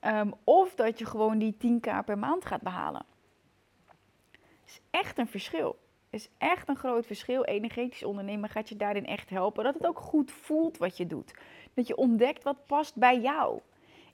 Um, 0.00 0.34
of 0.44 0.74
dat 0.74 0.98
je 0.98 1.04
gewoon 1.04 1.38
die 1.38 1.56
10k 1.56 2.04
per 2.04 2.18
maand 2.18 2.44
gaat 2.44 2.62
behalen. 2.62 3.04
Is 4.66 4.80
echt 4.90 5.18
een 5.18 5.28
verschil. 5.28 5.78
Is 6.10 6.28
echt 6.38 6.68
een 6.68 6.76
groot 6.76 7.06
verschil. 7.06 7.44
Energetisch 7.44 8.04
ondernemen 8.04 8.48
gaat 8.48 8.68
je 8.68 8.76
daarin 8.76 9.06
echt 9.06 9.30
helpen. 9.30 9.64
Dat 9.64 9.74
het 9.74 9.86
ook 9.86 9.98
goed 9.98 10.30
voelt 10.30 10.78
wat 10.78 10.96
je 10.96 11.06
doet. 11.06 11.34
Dat 11.74 11.86
je 11.86 11.96
ontdekt 11.96 12.42
wat 12.42 12.66
past 12.66 12.94
bij 12.94 13.20
jou. 13.20 13.60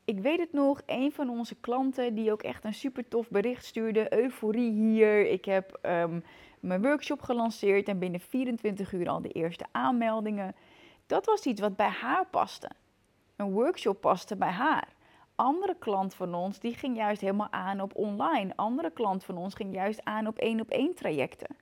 Ik 0.04 0.18
weet 0.18 0.38
het 0.38 0.52
nog, 0.52 0.82
een 0.86 1.12
van 1.12 1.30
onze 1.30 1.54
klanten 1.54 2.14
die 2.14 2.32
ook 2.32 2.42
echt 2.42 2.64
een 2.64 2.74
super 2.74 3.08
tof 3.08 3.28
bericht 3.28 3.64
stuurde. 3.64 4.14
Euforie 4.14 4.70
hier. 4.70 5.30
Ik 5.30 5.44
heb 5.44 5.78
um, 5.82 6.24
mijn 6.60 6.82
workshop 6.82 7.22
gelanceerd 7.22 7.88
en 7.88 7.98
binnen 7.98 8.20
24 8.20 8.92
uur 8.92 9.08
al 9.08 9.20
de 9.20 9.28
eerste 9.28 9.64
aanmeldingen. 9.70 10.54
Dat 11.06 11.26
was 11.26 11.44
iets 11.44 11.60
wat 11.60 11.76
bij 11.76 11.88
haar 11.88 12.26
paste. 12.26 12.70
Een 13.36 13.52
workshop 13.52 14.00
paste 14.00 14.36
bij 14.36 14.50
haar. 14.50 14.93
Andere 15.34 15.76
klant 15.78 16.14
van 16.14 16.34
ons 16.34 16.58
die 16.58 16.74
ging 16.74 16.96
juist 16.96 17.20
helemaal 17.20 17.50
aan 17.50 17.80
op 17.80 17.96
online. 17.96 18.52
Andere 18.56 18.90
klant 18.90 19.24
van 19.24 19.36
ons 19.36 19.54
ging 19.54 19.74
juist 19.74 20.04
aan 20.04 20.26
op 20.26 20.38
één 20.38 20.60
op 20.60 20.70
één 20.70 20.94
trajecten. 20.94 21.56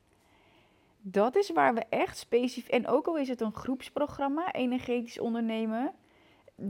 Dat 1.00 1.36
is 1.36 1.50
waar 1.50 1.74
we 1.74 1.84
echt 1.88 2.18
specifiek. 2.18 2.70
En 2.70 2.88
ook 2.88 3.06
al 3.06 3.18
is 3.18 3.28
het 3.28 3.40
een 3.40 3.54
groepsprogramma, 3.54 4.52
energetisch 4.52 5.20
ondernemen 5.20 5.92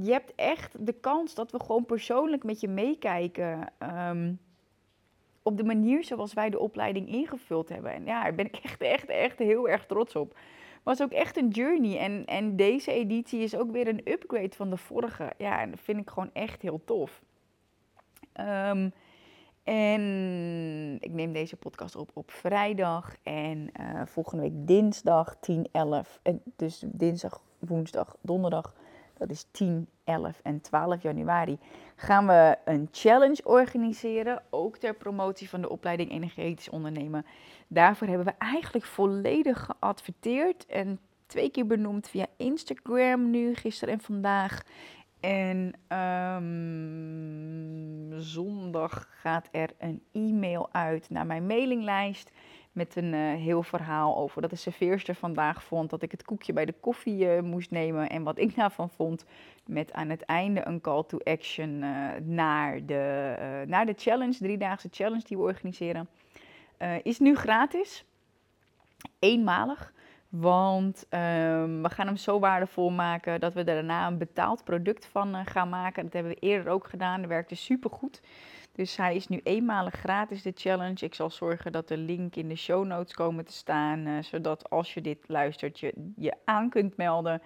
je 0.00 0.12
hebt 0.12 0.32
echt 0.34 0.86
de 0.86 0.92
kans 0.92 1.34
dat 1.34 1.50
we 1.50 1.60
gewoon 1.60 1.84
persoonlijk 1.84 2.44
met 2.44 2.60
je 2.60 2.68
meekijken. 2.68 3.72
Um, 4.08 4.40
op 5.42 5.56
de 5.56 5.64
manier 5.64 6.04
zoals 6.04 6.32
wij 6.32 6.50
de 6.50 6.58
opleiding 6.58 7.08
ingevuld 7.08 7.68
hebben. 7.68 7.92
En 7.92 8.04
ja, 8.04 8.22
daar 8.22 8.34
ben 8.34 8.46
ik 8.46 8.56
echt, 8.62 8.80
echt, 8.80 9.06
echt 9.06 9.38
heel 9.38 9.68
erg 9.68 9.86
trots 9.86 10.16
op. 10.16 10.36
Was 10.82 11.02
ook 11.02 11.12
echt 11.12 11.36
een 11.36 11.48
journey. 11.48 11.98
En, 11.98 12.24
en 12.24 12.56
deze 12.56 12.92
editie 12.92 13.40
is 13.40 13.56
ook 13.56 13.70
weer 13.70 13.88
een 13.88 14.00
upgrade 14.04 14.56
van 14.56 14.70
de 14.70 14.76
vorige. 14.76 15.32
Ja, 15.38 15.60
en 15.60 15.70
dat 15.70 15.80
vind 15.80 16.00
ik 16.00 16.10
gewoon 16.10 16.30
echt 16.32 16.62
heel 16.62 16.80
tof. 16.84 17.22
Um, 18.40 18.92
en 19.62 20.96
ik 21.00 21.12
neem 21.12 21.32
deze 21.32 21.56
podcast 21.56 21.96
op 21.96 22.10
op 22.14 22.30
vrijdag. 22.30 23.16
En 23.22 23.70
uh, 23.80 24.02
volgende 24.06 24.42
week 24.42 24.66
dinsdag 24.66 25.36
10, 25.40 25.68
11. 25.72 26.18
En 26.22 26.42
dus 26.56 26.84
dinsdag, 26.86 27.42
woensdag, 27.58 28.16
donderdag 28.20 28.74
dat 29.22 29.30
is 29.30 29.46
10, 29.50 29.88
11 30.04 30.40
en 30.42 30.60
12 30.60 31.02
januari, 31.02 31.58
gaan 31.96 32.26
we 32.26 32.56
een 32.64 32.88
challenge 32.90 33.40
organiseren. 33.44 34.42
Ook 34.50 34.76
ter 34.76 34.94
promotie 34.94 35.48
van 35.48 35.60
de 35.60 35.68
opleiding 35.68 36.10
Energetisch 36.10 36.68
Ondernemen. 36.68 37.26
Daarvoor 37.72 38.06
hebben 38.06 38.26
we 38.26 38.34
eigenlijk 38.38 38.84
volledig 38.84 39.64
geadverteerd 39.64 40.66
en 40.66 40.98
twee 41.26 41.50
keer 41.50 41.66
benoemd 41.66 42.08
via 42.08 42.26
Instagram 42.36 43.30
nu, 43.30 43.54
gisteren 43.54 43.94
en 43.94 44.00
vandaag. 44.00 44.62
En 45.20 45.72
um, 46.38 48.20
zondag 48.20 49.08
gaat 49.10 49.48
er 49.50 49.70
een 49.78 50.02
e-mail 50.12 50.68
uit 50.72 51.10
naar 51.10 51.26
mijn 51.26 51.46
mailinglijst 51.46 52.30
met 52.72 52.96
een 52.96 53.12
uh, 53.12 53.34
heel 53.34 53.62
verhaal 53.62 54.16
over 54.16 54.40
dat 54.40 54.50
de 54.50 54.56
serveerster 54.56 55.14
vandaag 55.14 55.64
vond 55.64 55.90
dat 55.90 56.02
ik 56.02 56.10
het 56.10 56.24
koekje 56.24 56.52
bij 56.52 56.64
de 56.64 56.74
koffie 56.80 57.24
uh, 57.24 57.40
moest 57.40 57.70
nemen. 57.70 58.08
En 58.08 58.22
wat 58.22 58.38
ik 58.38 58.54
daarvan 58.56 58.90
vond. 58.90 59.24
Met 59.66 59.92
aan 59.92 60.08
het 60.08 60.22
einde 60.22 60.66
een 60.66 60.80
call 60.80 61.04
to 61.06 61.18
action 61.24 61.82
uh, 61.82 62.08
naar, 62.22 62.86
de, 62.86 63.64
naar 63.66 63.86
de 63.86 63.94
challenge, 63.96 64.38
driedaagse 64.38 64.88
challenge 64.90 65.24
die 65.24 65.36
we 65.36 65.42
organiseren. 65.42 66.08
Is 67.02 67.18
nu 67.18 67.36
gratis. 67.36 68.04
eenmalig. 69.18 69.92
Want 70.28 71.06
ehm, 71.08 71.82
we 71.82 71.88
gaan 71.90 72.06
hem 72.06 72.16
zo 72.16 72.38
waardevol 72.38 72.90
maken 72.90 73.40
dat 73.40 73.54
we 73.54 73.64
daarna 73.64 74.06
een 74.06 74.18
betaald 74.18 74.64
product 74.64 75.06
van 75.06 75.46
gaan 75.46 75.68
maken. 75.68 76.02
Dat 76.04 76.12
hebben 76.12 76.32
we 76.32 76.38
eerder 76.38 76.72
ook 76.72 76.86
gedaan. 76.86 77.20
Dat 77.20 77.30
werkte 77.30 77.54
supergoed. 77.54 78.20
Dus 78.72 78.96
hij 78.96 79.16
is 79.16 79.28
nu 79.28 79.40
eenmalig 79.42 79.94
gratis, 79.94 80.42
de 80.42 80.52
challenge. 80.54 81.04
Ik 81.04 81.14
zal 81.14 81.30
zorgen 81.30 81.72
dat 81.72 81.88
de 81.88 81.96
link 81.96 82.36
in 82.36 82.48
de 82.48 82.56
show 82.56 82.86
notes 82.86 83.14
komen 83.14 83.44
te 83.44 83.52
staan. 83.52 84.06
Uh, 84.06 84.22
zodat 84.22 84.70
als 84.70 84.94
je 84.94 85.00
dit 85.00 85.18
luistert, 85.26 85.80
je 85.80 86.12
je 86.16 86.34
aan 86.44 86.68
kunt 86.68 86.96
melden. 86.96 87.42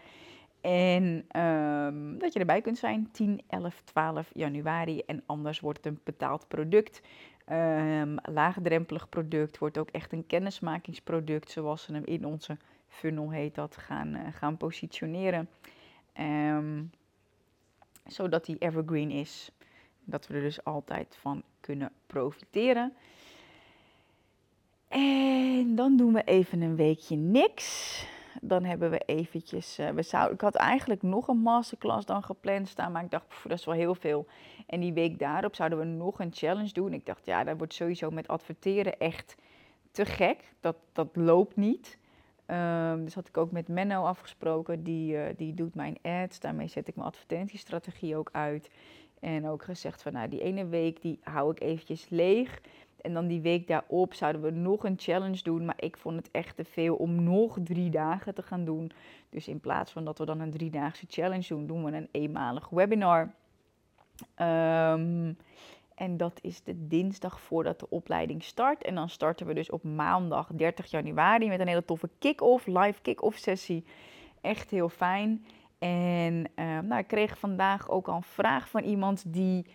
En 0.61 1.27
um, 1.43 2.19
dat 2.19 2.33
je 2.33 2.39
erbij 2.39 2.61
kunt 2.61 2.79
zijn 2.79 3.09
10, 3.13 3.43
11, 3.49 3.83
12 3.85 4.31
januari. 4.33 5.01
En 5.07 5.23
anders 5.27 5.61
wordt 5.61 5.85
het 5.85 5.87
een 5.87 6.01
betaald 6.05 6.49
product. 6.49 7.01
Um, 7.53 8.17
laagdrempelig 8.23 9.09
product. 9.09 9.59
Wordt 9.59 9.79
ook 9.79 9.91
echt 9.91 10.13
een 10.13 10.27
kennismakingsproduct. 10.27 11.51
Zoals 11.51 11.87
we 11.87 11.93
hem 11.93 12.05
in 12.05 12.25
onze 12.25 12.57
funnel 12.89 13.31
heet 13.31 13.55
dat 13.55 13.77
gaan, 13.77 14.15
uh, 14.15 14.21
gaan 14.33 14.57
positioneren. 14.57 15.49
Um, 16.21 16.91
zodat 18.07 18.45
die 18.45 18.59
evergreen 18.59 19.11
is. 19.11 19.51
Dat 20.05 20.27
we 20.27 20.35
er 20.35 20.41
dus 20.41 20.65
altijd 20.65 21.17
van 21.21 21.43
kunnen 21.61 21.93
profiteren. 22.07 22.93
En 24.89 25.75
dan 25.75 25.97
doen 25.97 26.13
we 26.13 26.25
even 26.25 26.61
een 26.61 26.77
weekje 26.77 27.17
niks. 27.17 28.07
Dan 28.43 28.65
hebben 28.65 28.91
we 28.91 28.99
eventjes. 28.99 29.79
Uh, 29.79 29.89
we 29.89 30.03
zouden, 30.03 30.35
ik 30.35 30.41
had 30.41 30.55
eigenlijk 30.55 31.03
nog 31.03 31.29
een 31.29 31.39
masterclass 31.39 32.07
dan 32.07 32.23
gepland 32.23 32.69
staan. 32.69 32.93
Maar 32.93 33.05
ik 33.05 33.11
dacht, 33.11 33.27
dat 33.43 33.59
is 33.59 33.65
wel 33.65 33.75
heel 33.75 33.95
veel. 33.95 34.27
En 34.67 34.81
die 34.81 34.93
week 34.93 35.19
daarop 35.19 35.55
zouden 35.55 35.79
we 35.79 35.85
nog 35.85 36.21
een 36.21 36.33
challenge 36.33 36.73
doen. 36.73 36.93
Ik 36.93 37.07
dacht, 37.07 37.27
ja, 37.27 37.45
dat 37.45 37.59
wordt 37.59 37.75
sowieso 37.75 38.11
met 38.11 38.29
adverteren 38.29 38.99
echt 38.99 39.37
te 39.91 40.05
gek. 40.05 40.53
Dat, 40.61 40.77
dat 40.93 41.09
loopt 41.13 41.57
niet. 41.57 41.99
Um, 42.47 43.05
dus 43.05 43.15
had 43.15 43.29
ik 43.29 43.37
ook 43.37 43.51
met 43.51 43.69
Menno 43.69 44.05
afgesproken. 44.05 44.83
Die, 44.83 45.15
uh, 45.15 45.23
die 45.37 45.55
doet 45.55 45.75
mijn 45.75 45.99
ads. 46.03 46.41
Daarmee 46.41 46.69
zet 46.69 46.89
ik 46.89 46.95
mijn 46.95 47.09
advertentiestrategie 47.09 48.17
ook 48.17 48.29
uit. 48.33 48.71
En 49.21 49.49
ook 49.49 49.63
gezegd 49.63 50.03
van 50.03 50.13
nou, 50.13 50.29
die 50.29 50.43
ene 50.43 50.67
week 50.67 51.03
die 51.03 51.19
hou 51.23 51.51
ik 51.51 51.61
eventjes 51.61 52.09
leeg. 52.09 52.61
En 53.07 53.15
dan 53.15 53.27
die 53.27 53.41
week 53.41 53.67
daarop 53.67 54.15
zouden 54.15 54.43
we 54.43 54.51
nog 54.51 54.85
een 54.85 54.95
challenge 54.99 55.43
doen. 55.43 55.65
Maar 55.65 55.77
ik 55.79 55.97
vond 55.97 56.17
het 56.17 56.31
echt 56.31 56.57
te 56.57 56.65
veel 56.65 56.97
om 56.97 57.23
nog 57.23 57.59
drie 57.65 57.91
dagen 57.91 58.35
te 58.35 58.43
gaan 58.43 58.65
doen. 58.65 58.91
Dus 59.31 59.49
in 59.49 59.61
plaats 59.61 59.93
van 59.93 60.05
dat 60.05 60.19
we 60.19 60.25
dan 60.25 60.41
een 60.41 60.51
driedaagse 60.51 61.07
challenge 61.09 61.49
doen, 61.49 61.67
doen 61.67 61.85
we 61.85 61.93
een 61.93 62.09
eenmalig 62.11 62.69
webinar. 62.69 63.35
Um, 64.41 65.37
en 65.95 66.17
dat 66.17 66.39
is 66.43 66.63
de 66.63 66.87
dinsdag 66.87 67.41
voordat 67.41 67.81
de 67.81 67.91
opleiding 67.91 68.43
start. 68.43 68.85
En 68.85 68.95
dan 68.95 69.09
starten 69.09 69.47
we 69.47 69.55
dus 69.55 69.71
op 69.71 69.83
maandag 69.83 70.49
30 70.53 70.91
januari 70.91 71.49
met 71.49 71.61
een 71.61 71.69
hele 71.69 71.85
toffe 71.85 72.11
kick-off, 72.19 72.67
live 72.67 73.03
kick-off 73.03 73.39
sessie. 73.39 73.85
Echt 74.41 74.71
heel 74.71 74.89
fijn. 74.89 75.45
En 75.79 76.51
uh, 76.57 76.79
nou, 76.79 77.01
ik 77.01 77.07
kreeg 77.07 77.39
vandaag 77.39 77.91
ook 77.91 78.09
al 78.09 78.17
een 78.17 78.23
vraag 78.23 78.69
van 78.69 78.83
iemand 78.83 79.33
die 79.33 79.67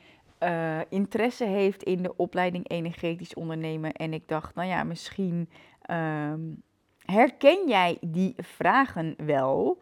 uh, 0.43 0.79
interesse 0.89 1.45
heeft 1.45 1.83
in 1.83 2.03
de 2.03 2.15
opleiding 2.17 2.69
energetisch 2.69 3.33
ondernemen. 3.33 3.91
En 3.91 4.13
ik 4.13 4.27
dacht, 4.27 4.55
nou 4.55 4.67
ja, 4.67 4.83
misschien 4.83 5.49
um, 5.91 6.63
herken 7.05 7.67
jij 7.67 7.97
die 8.01 8.35
vragen 8.37 9.15
wel. 9.25 9.81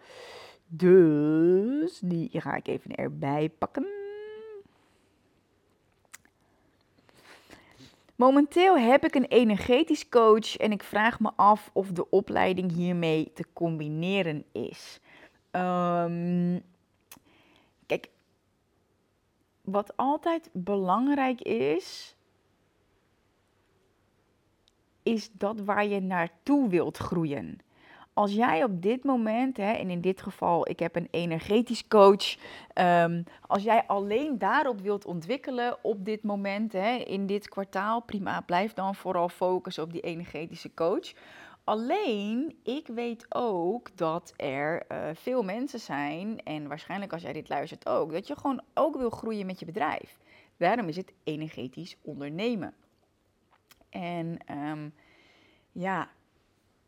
Dus 0.68 2.00
die 2.00 2.42
ga 2.42 2.56
ik 2.56 2.68
even 2.68 2.96
erbij 2.96 3.50
pakken. 3.50 3.88
Momenteel 8.16 8.78
heb 8.78 9.06
ik 9.06 9.16
een 9.16 9.26
energetisch 9.26 10.10
coach 10.10 10.58
en 10.58 10.72
ik 10.72 10.84
vraag 10.84 11.20
me 11.20 11.32
af 11.36 11.70
of 11.74 11.92
de 11.92 12.10
opleiding 12.10 12.72
hiermee 12.72 13.32
te 13.34 13.44
combineren 13.54 14.44
is. 14.52 15.00
Um, 15.52 16.62
kijk, 17.86 18.10
wat 19.72 19.98
altijd 19.98 20.50
belangrijk 20.54 21.42
is, 21.42 22.16
is 25.04 25.32
dat 25.32 25.60
waar 25.60 25.86
je 25.86 26.00
naartoe 26.00 26.70
wilt 26.70 26.98
groeien. 26.98 27.58
Als 28.14 28.34
jij 28.34 28.64
op 28.64 28.82
dit 28.82 29.04
moment, 29.04 29.58
hè, 29.58 29.72
en 29.72 29.90
in 29.90 30.02
dit 30.02 30.22
geval, 30.22 30.70
ik 30.70 30.80
heb 30.80 30.96
een 30.96 31.08
energetisch 31.12 31.88
coach, 31.88 32.38
um, 32.74 33.24
als 33.48 33.64
jij 33.64 33.84
alleen 33.88 34.38
daarop 34.38 34.82
wilt 34.82 35.06
ontwikkelen 35.06 35.78
op 35.82 36.06
dit 36.06 36.24
moment, 36.24 36.74
hè, 36.74 36.96
in 36.96 37.26
dit 37.26 37.50
kwartaal, 37.50 38.02
prima, 38.02 38.42
blijf 38.42 38.74
dan 38.74 38.96
vooral 38.96 39.30
focussen 39.30 39.84
op 39.84 39.92
die 39.92 40.02
energetische 40.02 40.74
coach. 40.74 41.14
Alleen, 41.70 42.60
ik 42.64 42.88
weet 42.88 43.26
ook 43.30 43.98
dat 43.98 44.34
er 44.36 44.86
uh, 44.92 45.10
veel 45.14 45.44
mensen 45.44 45.80
zijn, 45.80 46.44
en 46.44 46.68
waarschijnlijk 46.68 47.14
als 47.14 47.22
jij 47.22 47.34
dit 47.34 47.50
luistert 47.50 47.88
ook, 47.88 48.12
dat 48.12 48.28
je 48.28 48.36
gewoon 48.36 48.62
ook 48.74 48.98
wil 48.98 49.10
groeien 49.10 49.46
met 49.46 49.60
je 49.60 49.66
bedrijf. 49.66 50.18
Daarom 50.58 50.88
is 50.88 50.96
het 50.96 51.14
energetisch 51.24 51.98
ondernemen. 52.02 52.74
En 53.90 54.38
um, 54.52 54.94
ja, 55.72 56.10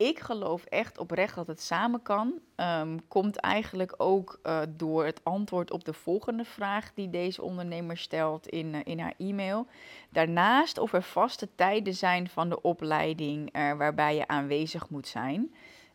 ik 0.08 0.20
geloof 0.20 0.66
echt 0.66 0.98
oprecht 0.98 1.36
dat 1.36 1.48
het 1.48 1.62
samen 1.62 2.02
kan. 2.02 2.34
Um, 2.56 3.08
komt 3.08 3.38
eigenlijk 3.38 3.94
ook 3.98 4.40
uh, 4.44 4.62
door 4.70 5.06
het 5.06 5.24
antwoord 5.24 5.72
op 5.72 5.84
de 5.86 5.94
volgende 5.94 6.46
vraag 6.46 6.94
die 6.94 7.10
deze 7.10 7.42
ondernemer 7.42 7.98
stelt 7.98 8.48
in, 8.48 8.74
uh, 8.74 8.80
in 8.84 9.00
haar 9.00 9.14
e-mail. 9.18 9.68
Daarnaast 10.10 10.78
of 10.78 10.94
er 10.94 11.04
vaste 11.04 11.56
tijden 11.56 11.94
zijn 11.94 12.30
van 12.30 12.50
de 12.50 12.62
opleiding 12.62 13.56
uh, 13.56 13.74
waarbij 13.74 14.16
je 14.16 14.28
aanwezig 14.28 14.90
moet 14.90 15.08
zijn. 15.08 15.54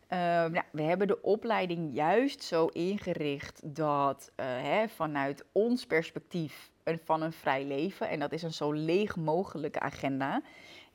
nou, 0.09 0.61
we 0.71 0.81
hebben 0.81 1.07
de 1.07 1.21
opleiding 1.21 1.95
juist 1.95 2.43
zo 2.43 2.65
ingericht 2.65 3.61
dat 3.75 4.31
hè, 4.41 4.87
vanuit 4.87 5.45
ons 5.51 5.85
perspectief 5.85 6.71
een, 6.83 6.99
van 7.03 7.21
een 7.21 7.33
vrij 7.33 7.65
leven, 7.65 8.09
en 8.09 8.19
dat 8.19 8.31
is 8.31 8.43
een 8.43 8.53
zo 8.53 8.71
leeg 8.71 9.15
mogelijke 9.15 9.79
agenda 9.79 10.41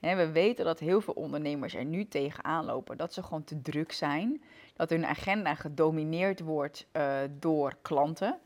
we 0.02 0.30
weten 0.32 0.64
dat 0.64 0.78
heel 0.78 1.00
veel 1.00 1.14
ondernemers 1.14 1.74
er 1.74 1.84
nu 1.84 2.08
tegenaan 2.08 2.64
lopen 2.64 2.96
dat 2.96 3.14
ze 3.14 3.22
gewoon 3.22 3.44
te 3.44 3.60
druk 3.60 3.92
zijn. 3.92 4.42
Dat 4.76 4.90
hun 4.90 5.06
agenda 5.06 5.54
gedomineerd 5.54 6.40
wordt 6.40 6.86
uh, 6.92 7.18
door 7.38 7.76
klanten. 7.82 8.38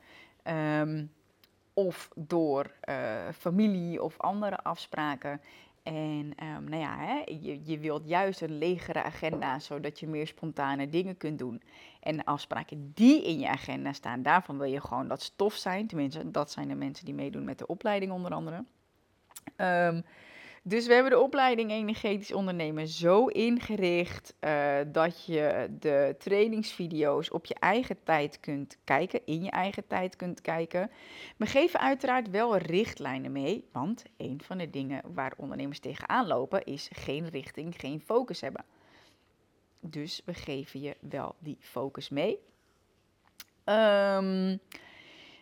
Um, 0.80 1.10
of 1.74 2.08
door 2.14 2.72
uh, 2.88 3.28
familie 3.36 4.02
of 4.02 4.18
andere 4.18 4.56
afspraken. 4.62 5.40
En 5.82 6.32
um, 6.42 6.64
nou 6.64 6.82
ja, 6.82 6.98
hè, 6.98 7.22
je, 7.40 7.60
je 7.64 7.78
wilt 7.78 8.08
juist 8.08 8.40
een 8.40 8.58
legere 8.58 9.02
agenda, 9.02 9.58
zodat 9.58 10.00
je 10.00 10.06
meer 10.06 10.26
spontane 10.26 10.88
dingen 10.88 11.16
kunt 11.16 11.38
doen. 11.38 11.62
En 12.00 12.16
de 12.16 12.24
afspraken 12.24 12.92
die 12.94 13.24
in 13.26 13.38
je 13.38 13.48
agenda 13.48 13.92
staan, 13.92 14.22
daarvan 14.22 14.58
wil 14.58 14.68
je 14.68 14.80
gewoon 14.80 15.08
dat 15.08 15.22
stof 15.22 15.54
zijn. 15.54 15.86
Tenminste, 15.86 16.30
dat 16.30 16.50
zijn 16.50 16.68
de 16.68 16.74
mensen 16.74 17.04
die 17.04 17.14
meedoen 17.14 17.44
met 17.44 17.58
de 17.58 17.66
opleiding 17.66 18.12
onder 18.12 18.32
andere. 18.32 18.64
Um, 19.56 20.04
dus 20.68 20.86
we 20.86 20.92
hebben 20.92 21.12
de 21.12 21.20
opleiding 21.20 21.70
energetisch 21.70 22.32
ondernemen 22.32 22.88
zo 22.88 23.26
ingericht 23.26 24.34
uh, 24.40 24.76
dat 24.86 25.24
je 25.24 25.68
de 25.78 26.14
trainingsvideo's 26.18 27.32
op 27.32 27.46
je 27.46 27.54
eigen 27.54 27.96
tijd 28.04 28.40
kunt 28.40 28.78
kijken, 28.84 29.20
in 29.24 29.42
je 29.42 29.50
eigen 29.50 29.86
tijd 29.86 30.16
kunt 30.16 30.40
kijken. 30.40 30.90
We 31.36 31.46
geven 31.46 31.80
uiteraard 31.80 32.30
wel 32.30 32.56
richtlijnen 32.56 33.32
mee, 33.32 33.68
want 33.72 34.04
een 34.16 34.40
van 34.44 34.58
de 34.58 34.70
dingen 34.70 35.02
waar 35.14 35.32
ondernemers 35.36 35.78
tegenaan 35.78 36.26
lopen 36.26 36.64
is 36.64 36.88
geen 36.92 37.28
richting, 37.28 37.74
geen 37.78 38.00
focus 38.00 38.40
hebben. 38.40 38.64
Dus 39.80 40.22
we 40.24 40.34
geven 40.34 40.80
je 40.80 40.96
wel 41.00 41.34
die 41.38 41.56
focus 41.60 42.08
mee. 42.08 42.38
Um, 43.64 44.60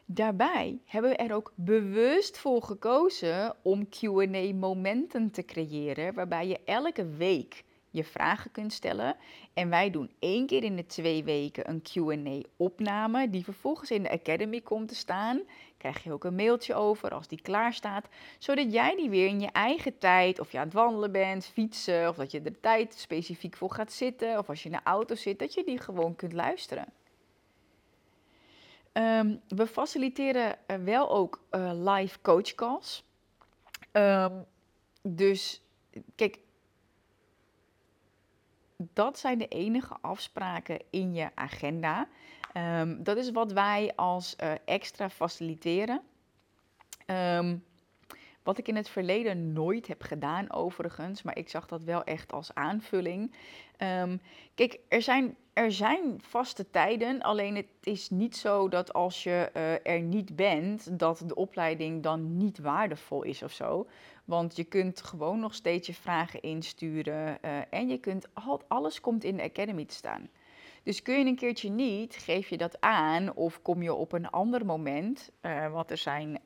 Daarbij 0.06 0.78
hebben 0.84 1.10
we 1.10 1.16
er 1.16 1.34
ook 1.34 1.52
bewust 1.54 2.38
voor 2.38 2.62
gekozen 2.62 3.54
om 3.62 3.88
QA-momenten 3.88 5.30
te 5.30 5.44
creëren, 5.44 6.14
waarbij 6.14 6.46
je 6.46 6.60
elke 6.64 7.06
week 7.08 7.64
je 7.90 8.04
vragen 8.04 8.50
kunt 8.50 8.72
stellen. 8.72 9.16
En 9.54 9.68
wij 9.68 9.90
doen 9.90 10.10
één 10.18 10.46
keer 10.46 10.64
in 10.64 10.76
de 10.76 10.86
twee 10.86 11.24
weken 11.24 11.70
een 11.70 11.82
QA-opname, 11.82 13.30
die 13.30 13.44
vervolgens 13.44 13.90
in 13.90 14.02
de 14.02 14.10
Academy 14.10 14.60
komt 14.60 14.88
te 14.88 14.94
staan. 14.94 15.42
Krijg 15.76 16.04
je 16.04 16.12
ook 16.12 16.24
een 16.24 16.34
mailtje 16.34 16.74
over 16.74 17.10
als 17.10 17.28
die 17.28 17.40
klaar 17.42 17.72
staat, 17.72 18.08
zodat 18.38 18.72
jij 18.72 18.96
die 18.96 19.10
weer 19.10 19.26
in 19.26 19.40
je 19.40 19.50
eigen 19.52 19.98
tijd, 19.98 20.40
of 20.40 20.52
je 20.52 20.58
aan 20.58 20.64
het 20.64 20.72
wandelen 20.72 21.12
bent, 21.12 21.46
fietsen, 21.46 22.08
of 22.08 22.16
dat 22.16 22.30
je 22.30 22.40
er 22.40 22.60
tijd 22.60 22.94
specifiek 22.94 23.56
voor 23.56 23.70
gaat 23.70 23.92
zitten, 23.92 24.38
of 24.38 24.48
als 24.48 24.62
je 24.62 24.68
in 24.68 24.74
de 24.74 24.90
auto 24.90 25.14
zit, 25.14 25.38
dat 25.38 25.54
je 25.54 25.64
die 25.64 25.78
gewoon 25.78 26.16
kunt 26.16 26.32
luisteren. 26.32 26.92
Um, 28.96 29.40
we 29.48 29.66
faciliteren 29.66 30.59
uh, 30.66 30.76
wel 30.76 31.11
ook 31.11 31.44
uh, 31.50 31.70
live 31.74 32.20
coach 32.20 32.54
calls. 32.54 33.04
Um, 33.92 34.44
dus 35.02 35.62
kijk, 36.14 36.38
dat 38.76 39.18
zijn 39.18 39.38
de 39.38 39.48
enige 39.48 39.96
afspraken 40.00 40.80
in 40.90 41.14
je 41.14 41.30
agenda. 41.35 42.09
Um, 42.57 43.02
dat 43.02 43.16
is 43.16 43.30
wat 43.30 43.52
wij 43.52 43.92
als 43.96 44.37
uh, 44.42 44.52
extra 44.64 45.11
faciliteren. 45.11 46.02
Wat 48.42 48.59
ik 48.59 48.68
in 48.68 48.76
het 48.76 48.88
verleden 48.88 49.52
nooit 49.52 49.87
heb 49.87 50.02
gedaan, 50.02 50.52
overigens, 50.52 51.22
maar 51.22 51.38
ik 51.38 51.48
zag 51.48 51.66
dat 51.66 51.85
wel 51.85 52.04
echt 52.04 52.33
als 52.33 52.54
aanvulling. 52.54 53.35
Ehm, 53.76 54.16
kijk, 54.54 54.78
er 54.88 55.02
zijn, 55.02 55.37
er 55.54 55.72
zijn 55.72 56.20
vaste 56.22 56.70
tijden, 56.70 57.22
alleen 57.22 57.56
het 57.56 57.66
is 57.82 58.10
niet 58.10 58.36
zo 58.36 58.68
dat 58.68 58.92
als 58.92 59.22
je 59.22 59.50
uh, 59.56 59.92
er 59.92 60.00
niet 60.00 60.36
bent, 60.36 60.98
dat 60.98 61.22
de 61.26 61.34
opleiding 61.34 62.02
dan 62.02 62.36
niet 62.36 62.58
waardevol 62.58 63.22
is 63.22 63.42
of 63.42 63.52
zo. 63.52 63.86
Want 64.24 64.56
je 64.56 64.64
kunt 64.64 65.02
gewoon 65.02 65.40
nog 65.40 65.54
steeds 65.54 65.86
je 65.86 65.94
vragen 65.94 66.42
insturen 66.42 67.38
uh, 67.44 67.58
en 67.70 67.88
je 67.88 67.98
kunt, 67.98 68.28
al, 68.32 68.62
alles 68.68 69.00
komt 69.00 69.24
in 69.24 69.36
de 69.36 69.42
Academy 69.42 69.84
te 69.84 69.94
staan. 69.94 70.28
Dus 70.82 71.02
kun 71.02 71.18
je 71.18 71.24
een 71.24 71.36
keertje 71.36 71.70
niet, 71.70 72.14
geef 72.14 72.48
je 72.48 72.56
dat 72.56 72.80
aan 72.80 73.34
of 73.34 73.62
kom 73.62 73.82
je 73.82 73.94
op 73.94 74.12
een 74.12 74.30
ander 74.30 74.66
moment, 74.66 75.30
uh, 75.42 75.72
want 75.72 75.90
er 75.90 75.96
zijn 75.96 76.40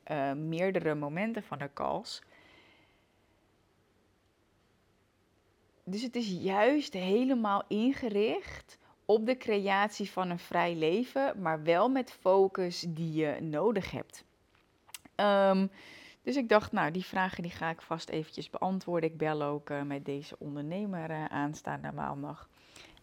meerdere 0.47 0.95
momenten 0.95 1.43
van 1.43 1.57
de 1.57 1.69
calls. 1.73 2.21
Dus 5.83 6.01
het 6.01 6.15
is 6.15 6.29
juist 6.29 6.93
helemaal 6.93 7.63
ingericht 7.67 8.77
op 9.09 9.25
de 9.25 9.37
creatie 9.37 10.11
van 10.11 10.29
een 10.29 10.39
vrij 10.39 10.75
leven, 10.75 11.41
maar 11.41 11.63
wel 11.63 11.89
met 11.89 12.11
focus 12.11 12.85
die 12.87 13.13
je 13.13 13.41
nodig 13.41 13.91
hebt. 13.91 14.23
Um, 15.15 15.71
dus 16.21 16.35
ik 16.35 16.49
dacht, 16.49 16.71
nou, 16.71 16.91
die 16.91 17.05
vragen 17.05 17.43
die 17.43 17.51
ga 17.51 17.69
ik 17.69 17.81
vast 17.81 18.09
eventjes 18.09 18.49
beantwoorden. 18.49 19.09
Ik 19.09 19.17
bel 19.17 19.41
ook 19.41 19.69
uh, 19.69 19.81
met 19.81 20.05
deze 20.05 20.35
ondernemer 20.39 21.09
uh, 21.09 21.25
aanstaande 21.25 21.91
maandag. 21.91 22.49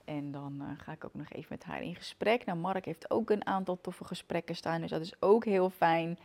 En 0.05 0.33
dan 0.33 0.59
uh, 0.61 0.69
ga 0.77 0.93
ik 0.93 1.05
ook 1.05 1.15
nog 1.15 1.31
even 1.31 1.47
met 1.49 1.65
haar 1.65 1.83
in 1.83 1.95
gesprek. 1.95 2.45
Nou, 2.45 2.59
Mark 2.59 2.85
heeft 2.85 3.11
ook 3.11 3.31
een 3.31 3.47
aantal 3.47 3.81
toffe 3.81 4.05
gesprekken 4.05 4.57
staan, 4.57 4.81
dus 4.81 4.91
dat 4.91 5.01
is 5.01 5.21
ook 5.21 5.45
heel 5.45 5.71
fijn. 5.71 6.19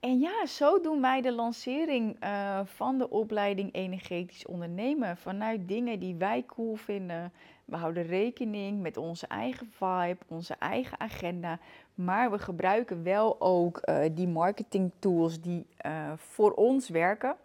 En 0.00 0.18
ja, 0.18 0.46
zo 0.46 0.80
doen 0.80 1.00
wij 1.00 1.20
de 1.20 1.32
lancering 1.32 2.16
van 2.64 2.98
de 2.98 3.10
opleiding 3.10 3.74
Energetisch 3.74 4.46
Ondernemen. 4.46 5.16
Vanuit 5.16 5.68
dingen 5.68 5.98
die 5.98 6.14
wij 6.14 6.44
cool 6.46 6.74
vinden. 6.74 7.32
We 7.72 7.78
houden 7.78 8.06
rekening 8.06 8.80
met 8.80 8.96
onze 8.96 9.26
eigen 9.26 9.70
vibe, 9.70 10.18
onze 10.28 10.54
eigen 10.54 11.00
agenda. 11.00 11.58
Maar 11.94 12.30
we 12.30 12.38
gebruiken 12.38 13.02
wel 13.02 13.40
ook 13.40 13.80
uh, 13.84 14.04
die 14.12 14.28
marketing 14.28 14.92
tools 14.98 15.40
die 15.40 15.66
uh, 15.86 16.12
voor 16.16 16.52
ons 16.52 16.88
werken. 16.88 17.36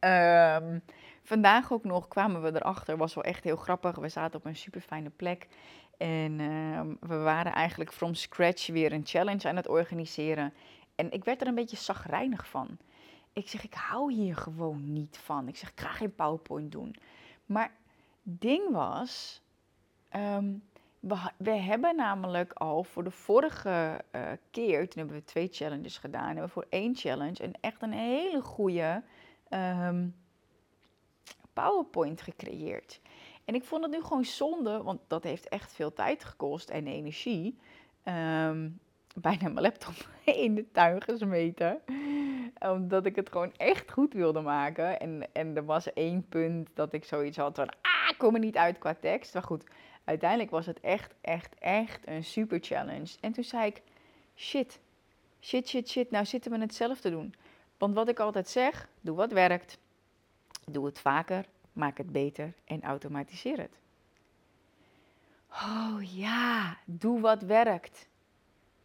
Um, 0.00 0.82
vandaag 1.22 1.72
ook 1.72 1.84
nog 1.84 2.08
kwamen 2.08 2.42
we 2.42 2.54
erachter, 2.54 2.96
was 2.96 3.14
wel 3.14 3.24
echt 3.24 3.44
heel 3.44 3.56
grappig. 3.56 3.96
We 3.96 4.08
zaten 4.08 4.38
op 4.38 4.44
een 4.44 4.56
super 4.56 4.80
fijne 4.80 5.10
plek. 5.10 5.48
En 5.96 6.38
uh, 6.38 6.80
we 7.00 7.16
waren 7.16 7.52
eigenlijk 7.52 7.92
from 7.92 8.14
scratch 8.14 8.66
weer 8.66 8.92
een 8.92 9.06
challenge 9.06 9.48
aan 9.48 9.56
het 9.56 9.68
organiseren. 9.68 10.52
En 10.94 11.10
ik 11.10 11.24
werd 11.24 11.40
er 11.40 11.46
een 11.46 11.54
beetje 11.54 11.76
zagrijnig 11.76 12.46
van. 12.46 12.78
Ik 13.32 13.48
zeg, 13.48 13.64
ik 13.64 13.74
hou 13.74 14.12
hier 14.12 14.36
gewoon 14.36 14.92
niet 14.92 15.18
van. 15.18 15.48
Ik 15.48 15.56
zeg, 15.56 15.70
ik 15.70 15.80
ga 15.80 15.88
geen 15.88 16.14
PowerPoint 16.14 16.72
doen. 16.72 16.96
Maar 17.46 17.72
ding 18.24 18.70
was, 18.70 19.42
um, 20.16 20.62
we, 21.36 21.50
hebben 21.50 21.96
namelijk 21.96 22.52
al 22.52 22.84
voor 22.84 23.04
de 23.04 23.10
vorige 23.10 24.00
uh, 24.12 24.22
keer, 24.50 24.88
toen 24.88 24.98
hebben 24.98 25.16
we 25.16 25.24
twee 25.24 25.48
challenges 25.50 25.98
gedaan, 25.98 26.26
hebben 26.26 26.44
we 26.44 26.50
voor 26.50 26.66
één 26.68 26.96
challenge 26.96 27.44
een 27.44 27.54
echt 27.60 27.82
een 27.82 27.92
hele 27.92 28.40
goede 28.40 29.02
um, 29.50 30.14
PowerPoint 31.52 32.22
gecreëerd. 32.22 33.00
En 33.44 33.54
ik 33.54 33.64
vond 33.64 33.82
het 33.82 33.92
nu 33.92 34.02
gewoon 34.02 34.24
zonde, 34.24 34.82
want 34.82 35.00
dat 35.06 35.24
heeft 35.24 35.48
echt 35.48 35.72
veel 35.72 35.92
tijd 35.92 36.24
gekost 36.24 36.70
en 36.70 36.86
energie. 36.86 37.58
Um, 38.04 38.80
bijna 39.14 39.48
mijn 39.48 39.60
laptop 39.60 40.08
in 40.24 40.54
de 40.54 40.70
tuin 40.70 41.02
gesmeten. 41.02 41.80
Omdat 42.58 43.06
ik 43.06 43.16
het 43.16 43.28
gewoon 43.28 43.52
echt 43.56 43.90
goed 43.90 44.12
wilde 44.12 44.40
maken. 44.40 45.00
En, 45.00 45.32
en 45.32 45.56
er 45.56 45.64
was 45.64 45.92
één 45.92 46.28
punt 46.28 46.68
dat 46.74 46.92
ik 46.92 47.04
zoiets 47.04 47.36
had 47.36 47.56
van, 47.56 47.68
ik 48.10 48.18
kom 48.18 48.34
er 48.34 48.40
niet 48.40 48.56
uit 48.56 48.78
qua 48.78 48.94
tekst. 49.00 49.34
Maar 49.34 49.42
goed, 49.42 49.64
uiteindelijk 50.04 50.50
was 50.50 50.66
het 50.66 50.80
echt, 50.80 51.14
echt, 51.20 51.54
echt 51.58 52.08
een 52.08 52.24
super 52.24 52.58
challenge. 52.60 53.16
En 53.20 53.32
toen 53.32 53.44
zei 53.44 53.66
ik, 53.66 53.82
shit, 54.36 54.78
shit, 55.40 55.68
shit, 55.68 55.88
shit, 55.88 56.10
nou 56.10 56.24
zitten 56.24 56.50
we 56.50 56.58
hetzelfde 56.58 57.10
doen. 57.10 57.34
Want 57.78 57.94
wat 57.94 58.08
ik 58.08 58.20
altijd 58.20 58.48
zeg, 58.48 58.88
doe 59.00 59.16
wat 59.16 59.32
werkt. 59.32 59.78
Doe 60.66 60.86
het 60.86 61.00
vaker, 61.00 61.44
maak 61.72 61.98
het 61.98 62.12
beter 62.12 62.52
en 62.64 62.82
automatiseer 62.82 63.58
het. 63.58 63.78
Oh 65.50 65.98
ja, 66.14 66.78
doe 66.84 67.20
wat 67.20 67.42
werkt 67.42 68.08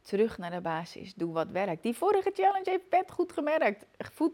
terug 0.10 0.38
naar 0.38 0.52
de 0.52 0.62
basis. 0.62 1.14
Doe 1.14 1.34
wat 1.34 1.52
werkt. 1.52 1.84
Die 1.84 1.96
vorige 1.96 2.32
challenge 2.34 2.70
heeft 2.70 2.84
vet 2.90 3.12
goed 3.12 3.32
gemerkt. 3.32 3.86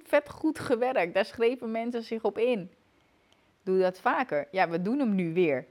Vet 0.04 0.30
goed 0.30 0.60
gewerkt. 0.60 1.14
Daar 1.14 1.26
schreven 1.26 1.72
mensen 1.72 2.04
zich 2.04 2.24
op 2.24 2.38
in. 2.38 2.72
Doe 3.66 3.80
dat 3.80 4.00
vaker. 4.00 4.48
Ja, 4.52 4.70
we 4.70 4.82
doen 4.82 5.00
hem 5.00 5.16
nu 5.16 5.34
weer. 5.34 5.66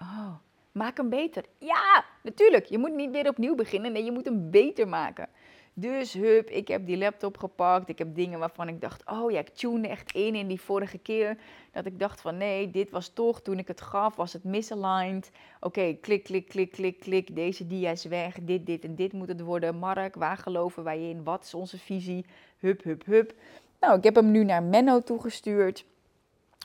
Oh, 0.00 0.34
maak 0.72 0.96
hem 0.96 1.08
beter. 1.08 1.44
Ja, 1.58 2.04
natuurlijk. 2.22 2.64
Je 2.64 2.78
moet 2.78 2.94
niet 2.94 3.10
weer 3.10 3.28
opnieuw 3.28 3.54
beginnen. 3.54 3.92
Nee, 3.92 4.04
je 4.04 4.12
moet 4.12 4.24
hem 4.24 4.50
beter 4.50 4.88
maken. 4.88 5.28
Dus 5.74 6.12
hup, 6.12 6.50
ik 6.50 6.68
heb 6.68 6.86
die 6.86 6.96
laptop 6.96 7.36
gepakt. 7.36 7.88
Ik 7.88 7.98
heb 7.98 8.14
dingen 8.14 8.38
waarvan 8.38 8.68
ik 8.68 8.80
dacht, 8.80 9.10
oh 9.10 9.30
ja, 9.30 9.38
ik 9.38 9.48
tune 9.48 9.88
echt 9.88 10.12
in 10.12 10.34
in 10.34 10.46
die 10.46 10.60
vorige 10.60 10.98
keer. 10.98 11.36
Dat 11.72 11.86
ik 11.86 11.98
dacht 11.98 12.20
van 12.20 12.36
nee, 12.36 12.70
dit 12.70 12.90
was 12.90 13.08
toch, 13.08 13.42
toen 13.42 13.58
ik 13.58 13.68
het 13.68 13.80
gaf, 13.80 14.16
was 14.16 14.32
het 14.32 14.44
misaligned. 14.44 15.30
Oké, 15.60 15.94
klik, 16.00 16.22
klik, 16.22 16.48
klik, 16.48 16.70
klik, 16.70 17.00
klik. 17.00 17.34
Deze 17.34 17.66
dia 17.66 17.90
is 17.90 18.04
weg. 18.04 18.36
Dit, 18.42 18.66
dit 18.66 18.84
en 18.84 18.94
dit 18.94 19.12
moet 19.12 19.28
het 19.28 19.40
worden. 19.40 19.76
Mark, 19.76 20.14
waar 20.14 20.36
geloven 20.36 20.84
wij 20.84 21.08
in? 21.08 21.24
Wat 21.24 21.44
is 21.44 21.54
onze 21.54 21.78
visie? 21.78 22.26
Hup, 22.58 22.82
hup, 22.82 23.04
hup. 23.04 23.34
Nou, 23.80 23.98
ik 23.98 24.04
heb 24.04 24.14
hem 24.14 24.30
nu 24.30 24.44
naar 24.44 24.62
Menno 24.62 25.00
toegestuurd 25.00 25.84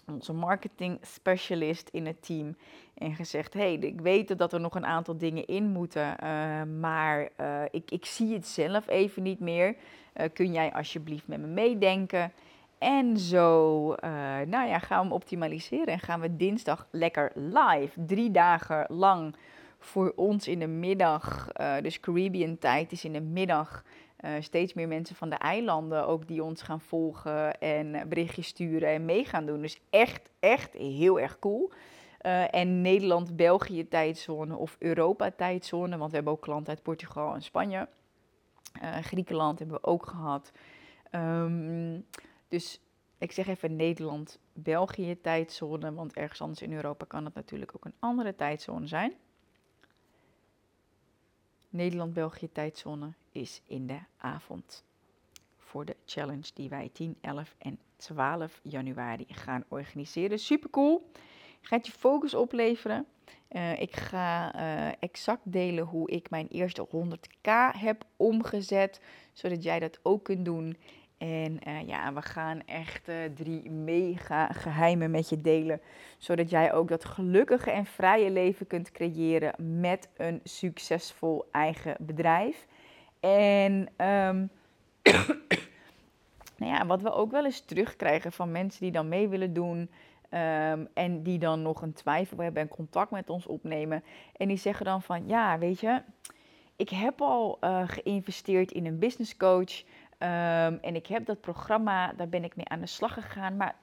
onze 0.07 0.33
marketing 0.33 0.99
specialist 1.01 1.89
in 1.91 2.05
het 2.05 2.25
team 2.25 2.55
en 2.93 3.15
gezegd: 3.15 3.53
hey, 3.53 3.73
ik 3.73 4.01
weet 4.01 4.37
dat 4.37 4.53
er 4.53 4.59
nog 4.59 4.75
een 4.75 4.85
aantal 4.85 5.17
dingen 5.17 5.45
in 5.45 5.69
moeten, 5.69 6.15
uh, 6.23 6.63
maar 6.79 7.29
uh, 7.41 7.61
ik, 7.71 7.91
ik 7.91 8.05
zie 8.05 8.33
het 8.33 8.47
zelf 8.47 8.87
even 8.87 9.23
niet 9.23 9.39
meer. 9.39 9.75
Uh, 10.15 10.25
kun 10.33 10.51
jij 10.53 10.73
alsjeblieft 10.73 11.27
met 11.27 11.39
me 11.39 11.47
meedenken? 11.47 12.31
En 12.77 13.17
zo 13.17 13.85
nou 14.47 14.67
ja, 14.67 14.79
gaan 14.79 15.07
we 15.07 15.13
optimaliseren 15.13 15.87
en 15.87 15.99
gaan 15.99 16.19
we 16.19 16.35
dinsdag 16.35 16.87
lekker 16.91 17.31
live, 17.33 18.05
drie 18.05 18.31
dagen 18.31 18.85
lang 18.87 19.35
voor 19.79 20.13
ons 20.15 20.47
in 20.47 20.59
de 20.59 20.67
middag, 20.67 21.47
dus 21.81 21.99
Caribbean 21.99 22.57
tijd 22.57 22.91
is 22.91 23.05
in 23.05 23.13
de 23.13 23.21
middag. 23.21 23.83
Uh, 24.25 24.31
steeds 24.39 24.73
meer 24.73 24.87
mensen 24.87 25.15
van 25.15 25.29
de 25.29 25.35
eilanden 25.35 26.07
ook 26.07 26.27
die 26.27 26.43
ons 26.43 26.61
gaan 26.61 26.81
volgen 26.81 27.59
en 27.59 28.09
berichtjes 28.09 28.47
sturen 28.47 28.89
en 28.89 29.05
mee 29.05 29.25
gaan 29.25 29.45
doen. 29.45 29.61
Dus 29.61 29.81
echt, 29.89 30.29
echt 30.39 30.73
heel 30.73 31.19
erg 31.19 31.39
cool. 31.39 31.71
Uh, 32.21 32.53
en 32.53 32.81
Nederland-België 32.81 33.87
tijdzone 33.87 34.55
of 34.55 34.75
Europa 34.79 35.31
tijdzone, 35.31 35.97
want 35.97 36.09
we 36.09 36.15
hebben 36.15 36.33
ook 36.33 36.41
klanten 36.41 36.73
uit 36.73 36.83
Portugal 36.83 37.33
en 37.33 37.41
Spanje. 37.41 37.87
Uh, 38.83 38.97
Griekenland 38.97 39.59
hebben 39.59 39.77
we 39.81 39.87
ook 39.87 40.05
gehad. 40.05 40.51
Um, 41.11 42.05
dus 42.47 42.81
ik 43.17 43.31
zeg 43.31 43.47
even 43.47 43.75
Nederland-België 43.75 45.21
tijdzone, 45.21 45.93
want 45.93 46.13
ergens 46.13 46.41
anders 46.41 46.61
in 46.61 46.73
Europa 46.73 47.05
kan 47.05 47.25
het 47.25 47.33
natuurlijk 47.33 47.71
ook 47.75 47.85
een 47.85 47.95
andere 47.99 48.35
tijdzone 48.35 48.87
zijn. 48.87 49.13
Nederland-België 51.75 52.51
tijdzone 52.51 53.13
is 53.31 53.61
in 53.67 53.87
de 53.87 53.99
avond. 54.17 54.83
Voor 55.57 55.85
de 55.85 55.95
challenge 56.05 56.51
die 56.53 56.69
wij 56.69 56.89
10, 56.93 57.17
11 57.21 57.55
en 57.57 57.79
12 57.95 58.59
januari 58.63 59.25
gaan 59.27 59.63
organiseren. 59.67 60.39
Super 60.39 60.69
cool. 60.69 61.09
Gaat 61.61 61.85
je 61.85 61.91
focus 61.91 62.33
opleveren. 62.33 63.05
Uh, 63.51 63.81
ik 63.81 63.95
ga 63.95 64.55
uh, 64.55 64.93
exact 64.99 65.41
delen 65.51 65.85
hoe 65.85 66.09
ik 66.09 66.29
mijn 66.29 66.47
eerste 66.47 66.87
100k 66.87 67.77
heb 67.77 68.05
omgezet, 68.15 69.01
zodat 69.33 69.63
jij 69.63 69.79
dat 69.79 69.99
ook 70.01 70.23
kunt 70.23 70.45
doen. 70.45 70.77
En 71.17 71.59
uh, 71.67 71.87
ja, 71.87 72.13
we 72.13 72.21
gaan 72.21 72.61
echt 72.65 73.09
uh, 73.09 73.15
drie 73.35 73.69
mega 73.69 74.47
geheimen 74.47 75.11
met 75.11 75.29
je 75.29 75.41
delen. 75.41 75.81
Zodat 76.17 76.49
jij 76.49 76.73
ook 76.73 76.87
dat 76.87 77.05
gelukkige 77.05 77.71
en 77.71 77.85
vrije 77.85 78.31
leven 78.31 78.67
kunt 78.67 78.91
creëren 78.91 79.79
met 79.79 80.09
een 80.17 80.39
succesvol 80.43 81.45
eigen 81.51 81.95
bedrijf. 81.99 82.67
En 83.19 83.71
um, 83.71 84.49
nou 86.57 86.73
ja, 86.73 86.85
wat 86.85 87.01
we 87.01 87.11
ook 87.11 87.31
wel 87.31 87.45
eens 87.45 87.65
terugkrijgen 87.65 88.31
van 88.31 88.51
mensen 88.51 88.81
die 88.81 88.91
dan 88.91 89.09
mee 89.09 89.27
willen 89.27 89.53
doen. 89.53 89.89
Um, 90.29 90.87
en 90.93 91.23
die 91.23 91.39
dan 91.39 91.61
nog 91.61 91.81
een 91.81 91.93
twijfel 91.93 92.37
hebben 92.37 92.61
en 92.61 92.67
contact 92.67 93.11
met 93.11 93.29
ons 93.29 93.47
opnemen. 93.47 94.03
En 94.37 94.47
die 94.47 94.57
zeggen 94.57 94.85
dan 94.85 95.01
van 95.01 95.27
ja, 95.27 95.57
weet 95.57 95.79
je, 95.79 96.01
ik 96.75 96.89
heb 96.89 97.21
al 97.21 97.57
uh, 97.61 97.81
geïnvesteerd 97.85 98.71
in 98.71 98.85
een 98.85 98.99
business 98.99 99.37
coach. 99.37 99.83
Um, 100.25 100.79
en 100.81 100.95
ik 100.95 101.07
heb 101.07 101.25
dat 101.25 101.41
programma, 101.41 102.13
daar 102.13 102.29
ben 102.29 102.43
ik 102.43 102.55
mee 102.55 102.67
aan 102.67 102.79
de 102.79 102.85
slag 102.87 103.13
gegaan. 103.13 103.57
Maar 103.57 103.75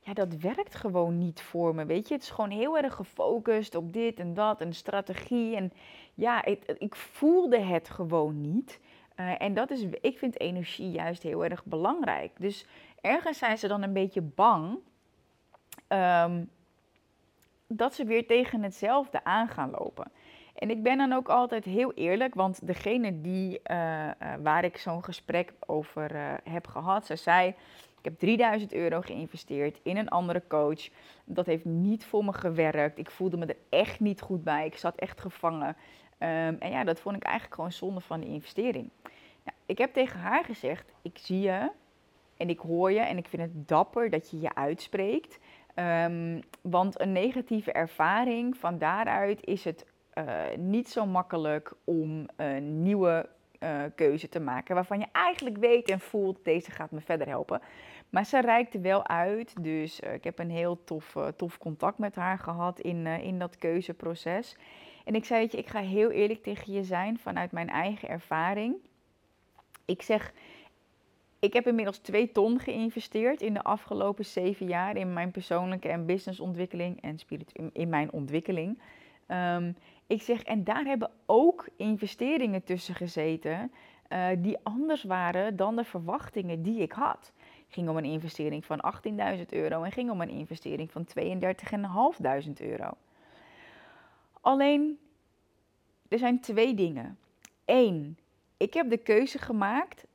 ja, 0.00 0.12
dat 0.12 0.34
werkt 0.34 0.74
gewoon 0.74 1.18
niet 1.18 1.42
voor 1.42 1.74
me. 1.74 1.84
Weet 1.84 2.08
je, 2.08 2.14
het 2.14 2.22
is 2.22 2.30
gewoon 2.30 2.50
heel 2.50 2.78
erg 2.78 2.94
gefocust 2.94 3.74
op 3.74 3.92
dit 3.92 4.18
en 4.18 4.34
dat 4.34 4.60
en 4.60 4.72
strategie. 4.72 5.56
En 5.56 5.72
ja, 6.14 6.44
ik, 6.44 6.64
ik 6.78 6.96
voelde 6.96 7.58
het 7.58 7.90
gewoon 7.90 8.40
niet. 8.40 8.80
Eh, 9.14 9.42
en 9.42 9.54
dat 9.54 9.70
is, 9.70 9.84
ik 10.00 10.18
vind 10.18 10.40
energie 10.40 10.90
juist 10.90 11.22
heel 11.22 11.44
erg 11.44 11.64
belangrijk. 11.64 12.32
Dus 12.38 12.66
ergens 13.00 13.38
zijn 13.38 13.58
ze 13.58 13.68
dan 13.68 13.82
een 13.82 13.92
beetje 13.92 14.22
bang 14.22 14.78
ehm, 15.86 16.44
dat 17.66 17.94
ze 17.94 18.04
weer 18.04 18.26
tegen 18.26 18.62
hetzelfde 18.62 19.24
aan 19.24 19.48
gaan 19.48 19.70
lopen. 19.70 20.12
En 20.60 20.70
ik 20.70 20.82
ben 20.82 20.98
dan 20.98 21.12
ook 21.12 21.28
altijd 21.28 21.64
heel 21.64 21.92
eerlijk, 21.92 22.34
want 22.34 22.66
degene 22.66 23.20
die, 23.20 23.60
uh, 23.70 24.04
uh, 24.04 24.10
waar 24.42 24.64
ik 24.64 24.76
zo'n 24.76 25.04
gesprek 25.04 25.52
over 25.66 26.14
uh, 26.14 26.32
heb 26.44 26.66
gehad, 26.66 27.06
ze 27.06 27.16
zei: 27.16 27.48
Ik 27.98 28.04
heb 28.04 28.18
3000 28.18 28.72
euro 28.72 29.00
geïnvesteerd 29.00 29.80
in 29.82 29.96
een 29.96 30.08
andere 30.08 30.42
coach. 30.48 30.88
Dat 31.24 31.46
heeft 31.46 31.64
niet 31.64 32.04
voor 32.04 32.24
me 32.24 32.32
gewerkt. 32.32 32.98
Ik 32.98 33.10
voelde 33.10 33.36
me 33.36 33.46
er 33.46 33.56
echt 33.68 34.00
niet 34.00 34.20
goed 34.20 34.44
bij. 34.44 34.66
Ik 34.66 34.76
zat 34.76 34.96
echt 34.96 35.20
gevangen. 35.20 35.68
Um, 35.68 35.76
en 36.58 36.70
ja, 36.70 36.84
dat 36.84 37.00
vond 37.00 37.16
ik 37.16 37.22
eigenlijk 37.22 37.54
gewoon 37.54 37.72
zonde 37.72 38.00
van 38.00 38.20
de 38.20 38.26
investering. 38.26 38.90
Nou, 39.44 39.56
ik 39.66 39.78
heb 39.78 39.92
tegen 39.92 40.20
haar 40.20 40.44
gezegd: 40.44 40.92
Ik 41.02 41.18
zie 41.18 41.40
je 41.40 41.70
en 42.36 42.48
ik 42.48 42.58
hoor 42.58 42.92
je 42.92 43.00
en 43.00 43.16
ik 43.16 43.28
vind 43.28 43.42
het 43.42 43.68
dapper 43.68 44.10
dat 44.10 44.30
je 44.30 44.40
je 44.40 44.54
uitspreekt. 44.54 45.38
Um, 45.74 46.40
want 46.60 47.00
een 47.00 47.12
negatieve 47.12 47.72
ervaring, 47.72 48.56
van 48.56 48.78
daaruit 48.78 49.46
is 49.46 49.64
het 49.64 49.84
niet 50.56 50.88
zo 50.88 51.06
makkelijk 51.06 51.72
om 51.84 52.26
een 52.36 52.82
nieuwe 52.82 53.28
uh, 53.60 53.82
keuze 53.94 54.28
te 54.28 54.40
maken. 54.40 54.74
Waarvan 54.74 54.98
je 54.98 55.06
eigenlijk 55.12 55.56
weet 55.56 55.88
en 55.88 56.00
voelt, 56.00 56.44
deze 56.44 56.70
gaat 56.70 56.90
me 56.90 57.00
verder 57.00 57.26
helpen. 57.26 57.60
Maar 58.10 58.26
ze 58.26 58.40
reikte 58.40 58.80
wel 58.80 59.06
uit. 59.06 59.54
Dus 59.62 60.00
uh, 60.00 60.14
ik 60.14 60.24
heb 60.24 60.38
een 60.38 60.50
heel 60.50 60.84
tof, 60.84 61.16
tof 61.36 61.58
contact 61.58 61.98
met 61.98 62.14
haar 62.14 62.38
gehad 62.38 62.80
in, 62.80 63.06
in 63.06 63.38
dat 63.38 63.56
keuzeproces. 63.56 64.56
En 65.04 65.14
ik 65.14 65.24
zei, 65.24 65.40
weet 65.40 65.52
je, 65.52 65.58
ik 65.58 65.68
ga 65.68 65.80
heel 65.80 66.10
eerlijk 66.10 66.42
tegen 66.42 66.72
je 66.72 66.84
zijn 66.84 67.18
vanuit 67.18 67.52
mijn 67.52 67.68
eigen 67.68 68.08
ervaring. 68.08 68.74
Ik 69.84 70.02
zeg, 70.02 70.32
ik 71.38 71.52
heb 71.52 71.66
inmiddels 71.66 71.98
twee 71.98 72.32
ton 72.32 72.58
geïnvesteerd 72.58 73.42
in 73.42 73.54
de 73.54 73.62
afgelopen 73.62 74.24
zeven 74.24 74.66
jaar 74.66 74.96
in 74.96 75.12
mijn 75.12 75.30
persoonlijke 75.30 75.88
en 75.88 76.06
businessontwikkeling 76.06 77.02
en 77.02 77.18
spiritu- 77.18 77.70
in 77.72 77.88
mijn 77.88 78.12
ontwikkeling. 78.12 78.78
Um, 79.28 79.76
ik 80.10 80.22
zeg, 80.22 80.42
en 80.42 80.64
daar 80.64 80.84
hebben 80.84 81.10
ook 81.26 81.68
investeringen 81.76 82.64
tussen 82.64 82.94
gezeten 82.94 83.72
uh, 84.08 84.26
die 84.38 84.58
anders 84.62 85.02
waren 85.02 85.56
dan 85.56 85.76
de 85.76 85.84
verwachtingen 85.84 86.62
die 86.62 86.80
ik 86.80 86.92
had. 86.92 87.32
Het 87.36 87.74
ging 87.74 87.88
om 87.88 87.96
een 87.96 88.04
investering 88.04 88.64
van 88.64 88.84
18.000 89.38 89.46
euro 89.48 89.82
en 89.82 89.92
ging 89.92 90.10
om 90.10 90.20
een 90.20 90.28
investering 90.28 90.90
van 90.92 91.06
32.500 91.06 92.52
euro. 92.60 92.90
Alleen, 94.40 94.98
er 96.08 96.18
zijn 96.18 96.40
twee 96.40 96.74
dingen. 96.74 97.18
Eén, 97.64 98.18
ik 98.56 98.74
heb 98.74 98.90
de 98.90 98.98
keuze 98.98 99.38
gemaakt 99.38 100.06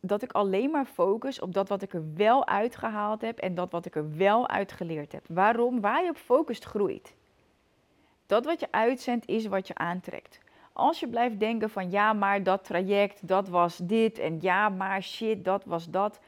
dat 0.00 0.22
ik 0.22 0.32
alleen 0.32 0.70
maar 0.70 0.86
focus 0.86 1.40
op 1.40 1.54
dat 1.54 1.68
wat 1.68 1.82
ik 1.82 1.94
er 1.94 2.14
wel 2.14 2.46
uitgehaald 2.46 3.20
heb 3.20 3.38
en 3.38 3.54
dat 3.54 3.72
wat 3.72 3.86
ik 3.86 3.96
er 3.96 4.16
wel 4.16 4.48
uitgeleerd 4.48 5.12
heb. 5.12 5.24
Waarom? 5.28 5.80
Waar 5.80 6.02
je 6.04 6.10
op 6.10 6.16
focust 6.16 6.64
groeit. 6.64 7.15
Dat 8.26 8.44
wat 8.44 8.60
je 8.60 8.68
uitzendt 8.70 9.28
is 9.28 9.46
wat 9.46 9.66
je 9.66 9.74
aantrekt. 9.74 10.40
Als 10.72 11.00
je 11.00 11.08
blijft 11.08 11.40
denken 11.40 11.70
van 11.70 11.90
ja, 11.90 12.12
maar 12.12 12.42
dat 12.42 12.64
traject, 12.64 13.28
dat 13.28 13.48
was 13.48 13.76
dit 13.76 14.18
en 14.18 14.38
ja, 14.40 14.68
maar 14.68 15.02
shit, 15.02 15.44
dat 15.44 15.64
was 15.64 15.90
dat. 15.90 16.20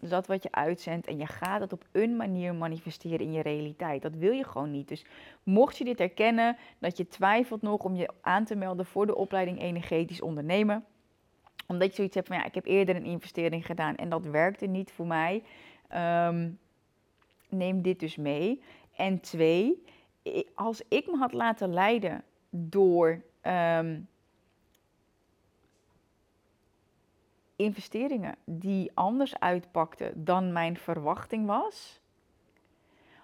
Dat 0.00 0.26
wat 0.26 0.42
je 0.42 0.52
uitzendt 0.52 1.06
en 1.06 1.18
je 1.18 1.26
gaat 1.26 1.60
het 1.60 1.72
op 1.72 1.84
een 1.92 2.16
manier 2.16 2.54
manifesteren 2.54 3.20
in 3.20 3.32
je 3.32 3.42
realiteit. 3.42 4.02
Dat 4.02 4.14
wil 4.14 4.32
je 4.32 4.44
gewoon 4.44 4.70
niet. 4.70 4.88
Dus 4.88 5.04
mocht 5.42 5.78
je 5.78 5.84
dit 5.84 5.98
herkennen, 5.98 6.56
dat 6.78 6.96
je 6.96 7.06
twijfelt 7.06 7.62
nog 7.62 7.84
om 7.84 7.94
je 7.94 8.08
aan 8.20 8.44
te 8.44 8.56
melden 8.56 8.86
voor 8.86 9.06
de 9.06 9.16
opleiding 9.16 9.60
energetisch 9.60 10.20
ondernemen. 10.20 10.84
Omdat 11.66 11.88
je 11.88 11.94
zoiets 11.94 12.14
hebt 12.14 12.26
van 12.28 12.36
ja, 12.36 12.44
ik 12.44 12.54
heb 12.54 12.66
eerder 12.66 12.96
een 12.96 13.04
investering 13.04 13.66
gedaan 13.66 13.96
en 13.96 14.08
dat 14.08 14.26
werkte 14.26 14.66
niet 14.66 14.92
voor 14.92 15.06
mij. 15.06 15.42
Um, 16.28 16.58
neem 17.48 17.82
dit 17.82 18.00
dus 18.00 18.16
mee. 18.16 18.62
En 18.96 19.20
twee, 19.20 19.84
als 20.54 20.82
ik 20.88 21.06
me 21.06 21.16
had 21.16 21.32
laten 21.32 21.72
leiden 21.72 22.24
door 22.50 23.22
um, 23.42 24.08
investeringen 27.56 28.36
die 28.44 28.90
anders 28.94 29.38
uitpakten 29.38 30.24
dan 30.24 30.52
mijn 30.52 30.76
verwachting 30.76 31.46
was, 31.46 32.00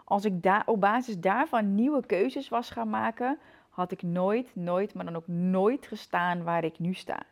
als 0.05 0.25
ik 0.25 0.43
daar 0.43 0.63
op 0.67 0.81
basis 0.81 1.19
daarvan 1.19 1.75
nieuwe 1.75 2.07
keuzes 2.07 2.49
was 2.49 2.71
gaan 2.71 2.91
maken, 2.91 3.39
had 3.69 3.93
ik 3.93 4.03
nooit, 4.03 4.55
nooit, 4.55 4.95
maar 4.95 5.05
dan 5.05 5.17
ook 5.17 5.29
nooit 5.29 5.87
gestaan 5.87 6.43
waar 6.43 6.65
ik 6.65 6.79
nu 6.79 6.95
sta 6.95 7.23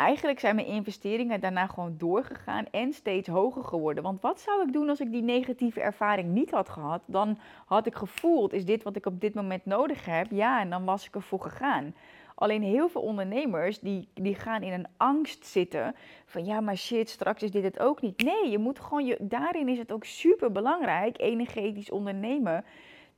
eigenlijk 0.00 0.40
zijn 0.40 0.54
mijn 0.54 0.66
investeringen 0.66 1.40
daarna 1.40 1.66
gewoon 1.66 1.94
doorgegaan 1.98 2.66
en 2.70 2.92
steeds 2.92 3.28
hoger 3.28 3.64
geworden. 3.64 4.02
Want 4.02 4.20
wat 4.20 4.40
zou 4.40 4.66
ik 4.66 4.72
doen 4.72 4.88
als 4.88 5.00
ik 5.00 5.10
die 5.10 5.22
negatieve 5.22 5.80
ervaring 5.80 6.28
niet 6.28 6.50
had 6.50 6.68
gehad? 6.68 7.02
Dan 7.06 7.38
had 7.66 7.86
ik 7.86 7.94
gevoeld, 7.94 8.52
is 8.52 8.64
dit 8.64 8.82
wat 8.82 8.96
ik 8.96 9.06
op 9.06 9.20
dit 9.20 9.34
moment 9.34 9.64
nodig 9.64 10.04
heb? 10.04 10.26
Ja, 10.30 10.60
en 10.60 10.70
dan 10.70 10.84
was 10.84 11.06
ik 11.06 11.14
ervoor 11.14 11.40
gegaan. 11.40 11.94
Alleen 12.34 12.62
heel 12.62 12.88
veel 12.88 13.00
ondernemers 13.00 13.78
die, 13.78 14.08
die 14.14 14.34
gaan 14.34 14.62
in 14.62 14.72
een 14.72 14.86
angst 14.96 15.46
zitten 15.46 15.94
van 16.24 16.44
ja, 16.44 16.60
maar 16.60 16.76
shit, 16.76 17.08
straks 17.08 17.42
is 17.42 17.50
dit 17.50 17.62
het 17.62 17.78
ook 17.78 18.00
niet. 18.00 18.22
Nee, 18.22 18.50
je 18.50 18.58
moet 18.58 18.80
gewoon, 18.80 19.06
je, 19.06 19.16
daarin 19.20 19.68
is 19.68 19.78
het 19.78 19.92
ook 19.92 20.04
super 20.04 20.52
belangrijk, 20.52 21.20
energetisch 21.20 21.90
ondernemen. 21.90 22.64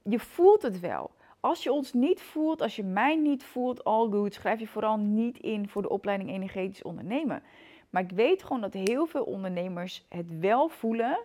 Je 0.03 0.19
voelt 0.19 0.63
het 0.63 0.81
wel. 0.81 1.11
Als 1.43 1.63
je 1.63 1.73
ons 1.73 1.93
niet 1.93 2.21
voelt, 2.21 2.63
als 2.63 2.77
je 2.77 2.85
mij 2.85 3.17
niet 3.17 3.45
voelt, 3.45 3.85
all 3.85 4.11
good, 4.11 4.35
schrijf 4.35 4.61
je 4.61 4.67
vooral 4.67 4.99
niet 4.99 5.39
in 5.39 5.69
voor 5.69 5.83
de 5.83 5.89
opleiding 5.89 6.31
energetisch 6.31 6.83
ondernemen. 6.83 7.43
Maar 7.91 8.03
ik 8.03 8.11
weet 8.11 8.43
gewoon 8.43 8.61
dat 8.61 8.73
heel 8.73 9.07
veel 9.07 9.23
ondernemers 9.25 10.05
het 10.09 10.39
wel 10.39 10.69
voelen. 10.69 11.19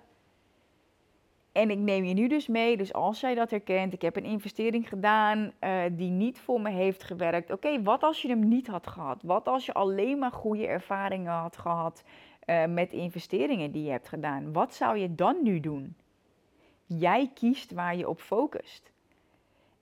En 1.52 1.70
ik 1.70 1.78
neem 1.78 2.04
je 2.04 2.14
nu 2.14 2.28
dus 2.28 2.48
mee, 2.48 2.78
dus 2.78 2.94
als 2.94 3.20
jij 3.20 3.36
dat 3.36 3.50
herkent, 3.50 3.94
ik 3.94 4.02
heb 4.02 4.16
een 4.16 4.24
investering 4.24 4.90
gedaan 4.90 5.52
uh, 5.60 5.84
die 5.92 6.12
niet 6.12 6.40
voor 6.40 6.62
me 6.62 6.70
heeft 6.70 7.04
gewerkt. 7.04 7.52
Oké, 7.52 7.82
wat 7.82 8.04
als 8.04 8.22
je 8.22 8.28
hem 8.28 8.48
niet 8.48 8.68
had 8.68 8.88
gehad? 8.88 9.22
Wat 9.24 9.48
als 9.48 9.66
je 9.66 9.74
alleen 9.74 10.20
maar 10.20 10.32
goede 10.32 10.68
ervaringen 10.68 11.34
had 11.34 11.58
gehad 11.58 12.04
uh, 12.46 12.66
met 12.66 12.94
investeringen 12.94 13.72
die 13.72 13.84
je 13.84 13.92
hebt 13.92 14.08
gedaan? 14.08 14.54
Wat 14.54 14.74
zou 14.74 14.98
je 14.98 15.16
dan 15.16 15.38
nu 15.44 15.60
doen? 15.60 15.96
Jij 16.86 17.32
kiest 17.34 17.72
waar 17.72 17.96
je 17.96 18.10
op 18.10 18.20
focust. 18.20 18.96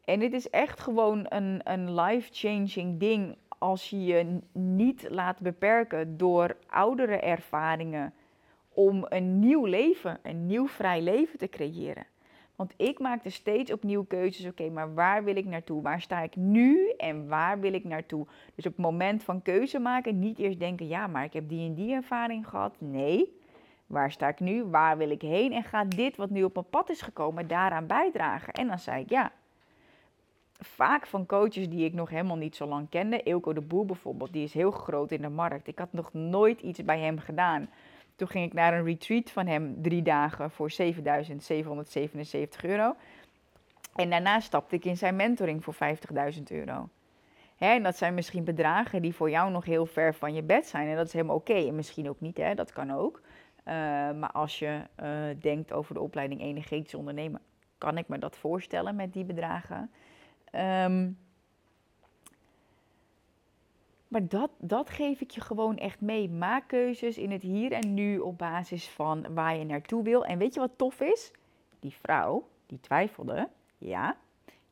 En 0.05 0.19
dit 0.19 0.33
is 0.33 0.49
echt 0.49 0.79
gewoon 0.79 1.25
een, 1.29 1.61
een 1.63 1.95
life-changing 1.95 2.99
ding 2.99 3.37
als 3.57 3.89
je 3.89 4.03
je 4.03 4.39
niet 4.51 5.07
laat 5.09 5.39
beperken 5.39 6.17
door 6.17 6.57
oudere 6.67 7.19
ervaringen 7.19 8.13
om 8.73 9.05
een 9.09 9.39
nieuw 9.39 9.65
leven, 9.65 10.19
een 10.23 10.45
nieuw 10.45 10.67
vrij 10.67 11.01
leven 11.01 11.37
te 11.37 11.49
creëren. 11.49 12.05
Want 12.55 12.73
ik 12.77 12.99
maakte 12.99 13.29
steeds 13.29 13.71
opnieuw 13.71 14.03
keuzes. 14.03 14.45
Oké, 14.45 14.69
maar 14.69 14.93
waar 14.93 15.23
wil 15.23 15.35
ik 15.35 15.45
naartoe? 15.45 15.81
Waar 15.81 16.01
sta 16.01 16.21
ik 16.21 16.35
nu 16.35 16.89
en 16.97 17.27
waar 17.27 17.59
wil 17.59 17.73
ik 17.73 17.83
naartoe? 17.83 18.25
Dus 18.55 18.65
op 18.65 18.71
het 18.71 18.81
moment 18.81 19.23
van 19.23 19.41
keuze 19.41 19.79
maken, 19.79 20.19
niet 20.19 20.39
eerst 20.39 20.59
denken: 20.59 20.87
ja, 20.87 21.07
maar 21.07 21.23
ik 21.23 21.33
heb 21.33 21.49
die 21.49 21.67
en 21.67 21.73
die 21.73 21.93
ervaring 21.93 22.47
gehad. 22.47 22.75
Nee, 22.79 23.39
waar 23.87 24.11
sta 24.11 24.27
ik 24.27 24.39
nu? 24.39 24.63
Waar 24.63 24.97
wil 24.97 25.09
ik 25.09 25.21
heen? 25.21 25.53
En 25.53 25.63
gaat 25.63 25.91
dit 25.91 26.15
wat 26.15 26.29
nu 26.29 26.43
op 26.43 26.53
mijn 26.53 26.69
pad 26.69 26.89
is 26.89 27.01
gekomen 27.01 27.47
daaraan 27.47 27.87
bijdragen? 27.87 28.53
En 28.53 28.67
dan 28.67 28.79
zei 28.79 29.01
ik 29.01 29.09
ja 29.09 29.31
vaak 30.59 31.07
van 31.07 31.25
coaches 31.25 31.69
die 31.69 31.85
ik 31.85 31.93
nog 31.93 32.09
helemaal 32.09 32.35
niet 32.35 32.55
zo 32.55 32.65
lang 32.65 32.89
kende. 32.89 33.23
Eelco 33.23 33.53
de 33.53 33.61
Boer 33.61 33.85
bijvoorbeeld, 33.85 34.33
die 34.33 34.43
is 34.43 34.53
heel 34.53 34.71
groot 34.71 35.11
in 35.11 35.21
de 35.21 35.29
markt. 35.29 35.67
Ik 35.67 35.79
had 35.79 35.93
nog 35.93 36.13
nooit 36.13 36.61
iets 36.61 36.83
bij 36.83 36.99
hem 36.99 37.19
gedaan. 37.19 37.69
Toen 38.15 38.27
ging 38.27 38.45
ik 38.45 38.53
naar 38.53 38.73
een 38.73 38.85
retreat 38.85 39.31
van 39.31 39.47
hem 39.47 39.81
drie 39.81 40.01
dagen 40.01 40.51
voor 40.51 40.71
7.777 40.81 40.85
euro. 42.61 42.95
En 43.95 44.09
daarna 44.09 44.39
stapte 44.39 44.75
ik 44.75 44.85
in 44.85 44.97
zijn 44.97 45.15
mentoring 45.15 45.63
voor 45.63 45.75
50.000 46.35 46.43
euro. 46.47 46.89
Hè, 47.55 47.67
en 47.67 47.83
dat 47.83 47.97
zijn 47.97 48.13
misschien 48.13 48.43
bedragen 48.43 49.01
die 49.01 49.15
voor 49.15 49.29
jou 49.29 49.51
nog 49.51 49.65
heel 49.65 49.85
ver 49.85 50.15
van 50.15 50.33
je 50.33 50.43
bed 50.43 50.67
zijn. 50.67 50.87
En 50.87 50.95
dat 50.95 51.05
is 51.05 51.13
helemaal 51.13 51.35
oké. 51.35 51.53
En 51.53 51.75
misschien 51.75 52.09
ook 52.09 52.19
niet, 52.19 52.37
hè? 52.37 52.55
dat 52.55 52.73
kan 52.73 52.91
ook. 52.91 53.21
Uh, 53.67 53.73
maar 54.11 54.31
als 54.31 54.59
je 54.59 54.81
uh, 55.03 55.09
denkt 55.39 55.73
over 55.73 55.93
de 55.93 55.99
opleiding 55.99 56.41
energetisch 56.41 56.93
ondernemen, 56.93 57.41
kan 57.77 57.97
ik 57.97 58.07
me 58.07 58.17
dat 58.17 58.37
voorstellen 58.37 58.95
met 58.95 59.13
die 59.13 59.23
bedragen. 59.23 59.91
Um, 60.55 61.17
maar 64.07 64.27
dat, 64.27 64.49
dat 64.57 64.89
geef 64.89 65.21
ik 65.21 65.31
je 65.31 65.41
gewoon 65.41 65.77
echt 65.77 66.01
mee. 66.01 66.29
Maak 66.29 66.67
keuzes 66.67 67.17
in 67.17 67.31
het 67.31 67.41
hier 67.41 67.71
en 67.71 67.93
nu 67.93 68.19
op 68.19 68.37
basis 68.37 68.89
van 68.89 69.33
waar 69.33 69.57
je 69.57 69.65
naartoe 69.65 70.03
wil. 70.03 70.25
En 70.25 70.37
weet 70.37 70.53
je 70.53 70.59
wat 70.59 70.77
tof 70.77 70.99
is? 70.99 71.31
Die 71.79 71.93
vrouw, 71.93 72.47
die 72.65 72.79
twijfelde, 72.79 73.49
ja, 73.77 74.17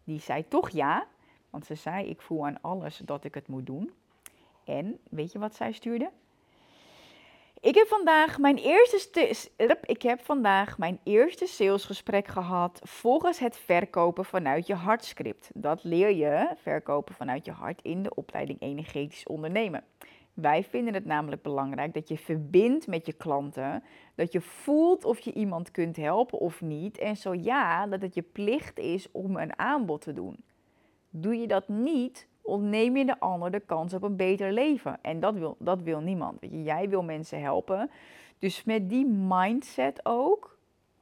die 0.04 0.20
zei 0.20 0.48
toch 0.48 0.70
ja. 0.70 1.08
Want 1.50 1.66
ze 1.66 1.76
zei, 1.76 2.06
ik 2.06 2.22
voel 2.22 2.46
aan 2.46 2.62
alles 2.62 2.98
dat 2.98 3.24
ik 3.24 3.34
het 3.34 3.48
moet 3.48 3.66
doen. 3.66 3.92
En 4.64 5.00
weet 5.10 5.32
je 5.32 5.40
wat 5.40 5.56
zij 5.56 5.72
stuurde? 5.72 6.12
Ik 7.64 7.76
heb 7.76 7.88
vandaag 7.88 8.40
mijn 8.40 8.58
eerste, 8.58 9.36
ik 9.86 10.02
heb 10.02 10.22
vandaag 10.22 10.78
mijn 10.78 11.00
eerste 11.04 11.46
salesgesprek 11.46 12.28
gehad 12.28 12.80
volgens 12.84 13.40
het 13.40 13.58
verkopen 13.58 14.26
vanuit 14.26 14.68
je 14.68 14.74
hartscript. 14.74 15.52
Dat 15.54 15.84
leer 15.84 16.12
je 16.12 16.56
verkopen 16.56 17.16
vanuit 17.16 17.46
je 17.46 17.52
hart 17.52 17.82
in 17.82 18.04
de 18.04 18.16
opleiding 18.16 18.62
energetisch 18.62 19.28
ondernemen. 19.28 19.84
Wij 20.34 20.64
vinden 20.64 20.94
het 20.94 21.06
namelijk 21.06 21.42
belangrijk 21.42 21.94
dat 21.94 22.08
je 22.08 22.18
verbindt 22.18 22.88
met 22.88 23.06
je 23.06 23.14
klanten, 23.14 23.84
dat 24.16 24.32
je 24.32 24.42
voelt 24.42 25.06
of 25.06 25.20
je 25.20 25.34
iemand 25.34 25.72
kunt 25.72 25.96
helpen 25.96 26.40
of 26.40 26.62
niet 26.62 26.98
en 26.98 27.18
zo 27.18 27.34
ja, 27.34 27.88
dat 27.88 28.02
het 28.02 28.16
je 28.16 28.22
plicht 28.22 28.80
is 28.80 29.12
om 29.12 29.38
een 29.38 29.60
aanbod 29.60 30.02
te 30.02 30.14
doen. 30.14 30.44
Doe 31.10 31.36
je 31.36 31.48
dat 31.48 31.68
niet, 31.68 32.28
ontneem 32.44 32.98
je 32.98 33.06
de 33.06 33.20
ander 33.20 33.52
de 33.52 33.60
kans 33.60 33.94
op 33.94 34.04
een 34.04 34.16
beter 34.16 34.52
leven. 34.52 34.98
En 35.02 35.20
dat 35.20 35.34
wil, 35.34 35.56
dat 35.60 35.82
wil 35.82 36.00
niemand. 36.00 36.40
Weet 36.40 36.52
je, 36.52 36.64
jij 36.64 36.90
wil 36.90 37.04
mensen 37.04 37.42
helpen. 37.42 37.90
Dus 38.40 38.64
met 38.64 38.90
die 38.90 39.06
mindset 39.06 40.00
ook, 40.04 40.58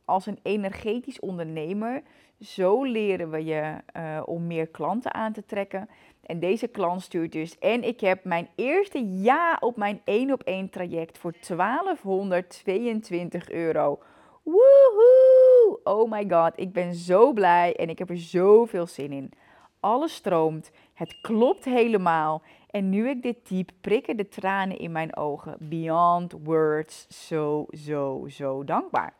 als 0.05 0.25
een 0.25 0.39
energetisch 0.43 1.19
ondernemer, 1.19 2.01
zo 2.39 2.83
leren 2.83 3.29
we 3.29 3.43
je 3.43 3.75
uh, 3.97 4.21
om 4.25 4.47
meer 4.47 4.67
klanten 4.67 5.13
aan 5.13 5.33
te 5.33 5.45
trekken. 5.45 5.89
En 6.21 6.39
deze 6.39 6.67
klant 6.67 7.01
stuurt 7.01 7.31
dus. 7.31 7.59
En 7.59 7.83
ik 7.83 7.99
heb 7.99 8.23
mijn 8.23 8.49
eerste 8.55 9.21
ja 9.21 9.57
op 9.59 9.77
mijn 9.77 10.01
1 10.03 10.31
op 10.31 10.43
1 10.43 10.69
traject 10.69 11.17
voor 11.17 11.33
1222 11.47 13.49
euro. 13.49 13.99
Woehoe! 14.43 15.79
Oh 15.83 16.11
my 16.11 16.29
god, 16.29 16.51
ik 16.55 16.73
ben 16.73 16.93
zo 16.93 17.33
blij 17.33 17.75
en 17.75 17.89
ik 17.89 17.99
heb 17.99 18.09
er 18.09 18.17
zoveel 18.17 18.87
zin 18.87 19.11
in. 19.11 19.31
Alles 19.79 20.13
stroomt, 20.13 20.71
het 21.01 21.21
klopt 21.21 21.65
helemaal. 21.65 22.41
En 22.69 22.89
nu 22.89 23.09
ik 23.09 23.21
dit 23.21 23.45
type, 23.45 23.73
prikken 23.81 24.17
de 24.17 24.27
tranen 24.27 24.77
in 24.79 24.91
mijn 24.91 25.15
ogen. 25.15 25.55
Beyond 25.59 26.35
words, 26.43 27.27
zo, 27.27 27.65
zo, 27.69 28.27
zo 28.29 28.63
dankbaar. 28.63 29.13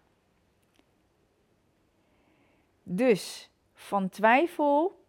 Dus 2.84 3.50
van 3.74 4.10
twijfel 4.10 5.04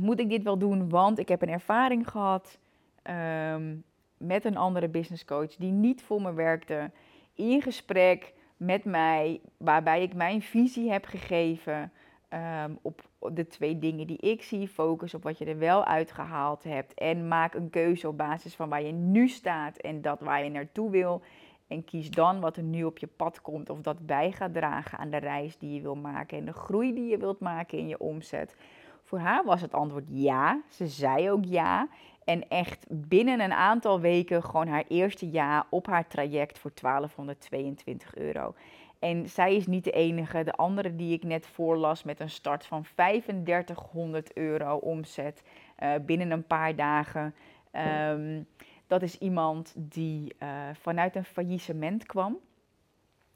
moet 0.00 0.20
ik 0.20 0.28
dit 0.28 0.42
wel 0.42 0.58
doen, 0.58 0.88
want 0.88 1.18
ik 1.18 1.28
heb 1.28 1.42
een 1.42 1.48
ervaring 1.48 2.08
gehad 2.10 2.58
ehm, 3.02 3.76
met 4.16 4.44
een 4.44 4.56
andere 4.56 4.88
business 4.88 5.24
coach 5.24 5.56
die 5.56 5.72
niet 5.72 6.02
voor 6.02 6.22
me 6.22 6.32
werkte. 6.32 6.90
In 7.34 7.62
gesprek 7.62 8.34
met 8.56 8.84
mij, 8.84 9.40
waarbij 9.56 10.02
ik 10.02 10.14
mijn 10.14 10.42
visie 10.42 10.90
heb 10.90 11.04
gegeven 11.04 11.92
um, 12.30 12.78
op 12.82 13.09
de 13.32 13.46
twee 13.46 13.78
dingen 13.78 14.06
die 14.06 14.18
ik 14.18 14.42
zie. 14.42 14.68
Focus 14.68 15.14
op 15.14 15.22
wat 15.22 15.38
je 15.38 15.44
er 15.44 15.58
wel 15.58 15.84
uitgehaald 15.84 16.64
hebt. 16.64 16.94
En 16.94 17.28
maak 17.28 17.54
een 17.54 17.70
keuze 17.70 18.08
op 18.08 18.16
basis 18.16 18.54
van 18.54 18.68
waar 18.68 18.82
je 18.82 18.92
nu 18.92 19.28
staat 19.28 19.76
en 19.76 20.02
dat 20.02 20.20
waar 20.20 20.44
je 20.44 20.50
naartoe 20.50 20.90
wil. 20.90 21.22
En 21.66 21.84
kies 21.84 22.10
dan 22.10 22.40
wat 22.40 22.56
er 22.56 22.62
nu 22.62 22.84
op 22.84 22.98
je 22.98 23.06
pad 23.06 23.40
komt 23.40 23.70
of 23.70 23.80
dat 23.80 24.06
bij 24.06 24.32
gaat 24.32 24.54
dragen 24.54 24.98
aan 24.98 25.10
de 25.10 25.16
reis 25.16 25.58
die 25.58 25.74
je 25.74 25.80
wil 25.80 25.96
maken 25.96 26.38
en 26.38 26.44
de 26.44 26.52
groei 26.52 26.94
die 26.94 27.08
je 27.08 27.18
wilt 27.18 27.40
maken 27.40 27.78
in 27.78 27.88
je 27.88 27.98
omzet. 27.98 28.56
Voor 29.02 29.18
haar 29.18 29.44
was 29.44 29.60
het 29.60 29.72
antwoord 29.72 30.04
ja. 30.08 30.60
Ze 30.68 30.86
zei 30.86 31.30
ook 31.30 31.44
ja. 31.44 31.88
En 32.24 32.48
echt 32.48 32.86
binnen 32.88 33.40
een 33.40 33.52
aantal 33.52 34.00
weken 34.00 34.42
gewoon 34.42 34.68
haar 34.68 34.84
eerste 34.88 35.30
ja 35.30 35.66
op 35.70 35.86
haar 35.86 36.06
traject 36.06 36.58
voor 36.58 36.70
1222 36.74 38.16
euro. 38.16 38.54
En 39.00 39.28
zij 39.28 39.56
is 39.56 39.66
niet 39.66 39.84
de 39.84 39.90
enige. 39.90 40.44
De 40.44 40.52
andere 40.52 40.96
die 40.96 41.12
ik 41.12 41.22
net 41.22 41.46
voorlas 41.46 42.02
met 42.02 42.20
een 42.20 42.30
start 42.30 42.66
van 42.66 42.84
3500 42.94 44.36
euro 44.36 44.76
omzet 44.76 45.42
uh, 45.78 45.94
binnen 46.06 46.30
een 46.30 46.46
paar 46.46 46.76
dagen. 46.76 47.34
Um, 47.72 48.46
dat 48.86 49.02
is 49.02 49.18
iemand 49.18 49.74
die 49.76 50.34
uh, 50.42 50.68
vanuit 50.72 51.16
een 51.16 51.24
faillissement 51.24 52.06
kwam. 52.06 52.38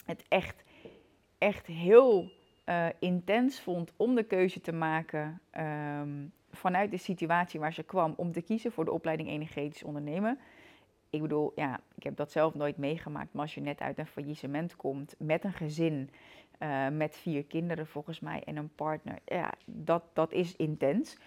Het 0.04 0.24
echt, 0.28 0.64
echt 1.38 1.66
heel 1.66 2.30
uh, 2.66 2.86
intens 2.98 3.60
vond 3.60 3.92
om 3.96 4.14
de 4.14 4.22
keuze 4.22 4.60
te 4.60 4.72
maken 4.72 5.40
um, 6.00 6.32
vanuit 6.50 6.90
de 6.90 6.96
situatie 6.96 7.60
waar 7.60 7.72
ze 7.72 7.82
kwam 7.82 8.14
om 8.16 8.32
te 8.32 8.42
kiezen 8.42 8.72
voor 8.72 8.84
de 8.84 8.92
opleiding 8.92 9.28
energetisch 9.28 9.82
ondernemen. 9.82 10.38
Ik 11.14 11.22
bedoel, 11.22 11.52
ja, 11.54 11.80
ik 11.94 12.02
heb 12.02 12.16
dat 12.16 12.30
zelf 12.30 12.54
nooit 12.54 12.76
meegemaakt, 12.76 13.32
maar 13.32 13.42
als 13.42 13.54
je 13.54 13.60
net 13.60 13.80
uit 13.80 13.98
een 13.98 14.06
faillissement 14.06 14.76
komt 14.76 15.14
met 15.18 15.44
een 15.44 15.52
gezin, 15.52 16.10
uh, 16.58 16.88
met 16.88 17.16
vier 17.16 17.44
kinderen 17.44 17.86
volgens 17.86 18.20
mij 18.20 18.42
en 18.44 18.56
een 18.56 18.74
partner, 18.74 19.18
ja, 19.24 19.52
dat, 19.64 20.02
dat 20.12 20.32
is 20.32 20.56
intens. 20.56 21.18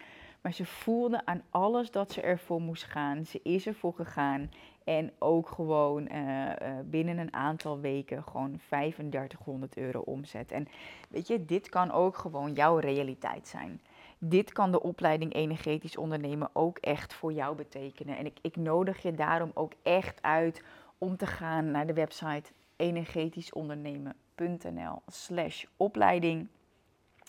Maar 0.41 0.53
ze 0.53 0.65
voelde 0.65 1.25
aan 1.25 1.41
alles 1.49 1.91
dat 1.91 2.11
ze 2.11 2.21
ervoor 2.21 2.61
moest 2.61 2.83
gaan. 2.83 3.25
Ze 3.25 3.39
is 3.43 3.67
ervoor 3.67 3.93
gegaan. 3.93 4.51
En 4.83 5.11
ook 5.19 5.49
gewoon 5.49 6.09
uh, 6.11 6.45
uh, 6.45 6.53
binnen 6.85 7.17
een 7.17 7.33
aantal 7.33 7.79
weken 7.79 8.23
gewoon 8.23 8.59
3500 8.67 9.77
euro 9.77 9.99
omzet. 9.99 10.51
En 10.51 10.67
weet 11.09 11.27
je, 11.27 11.45
dit 11.45 11.69
kan 11.69 11.91
ook 11.91 12.17
gewoon 12.17 12.53
jouw 12.53 12.77
realiteit 12.77 13.47
zijn. 13.47 13.81
Dit 14.17 14.53
kan 14.53 14.71
de 14.71 14.81
opleiding 14.81 15.33
energetisch 15.33 15.97
ondernemen 15.97 16.49
ook 16.53 16.77
echt 16.77 17.13
voor 17.13 17.33
jou 17.33 17.55
betekenen. 17.55 18.17
En 18.17 18.25
ik, 18.25 18.37
ik 18.41 18.55
nodig 18.55 19.01
je 19.01 19.13
daarom 19.13 19.51
ook 19.53 19.73
echt 19.83 20.21
uit 20.21 20.63
om 20.97 21.17
te 21.17 21.27
gaan 21.27 21.71
naar 21.71 21.87
de 21.87 21.93
website 21.93 22.51
energetischondernemen.nl 22.75 25.01
slash 25.07 25.65
opleiding. 25.77 26.47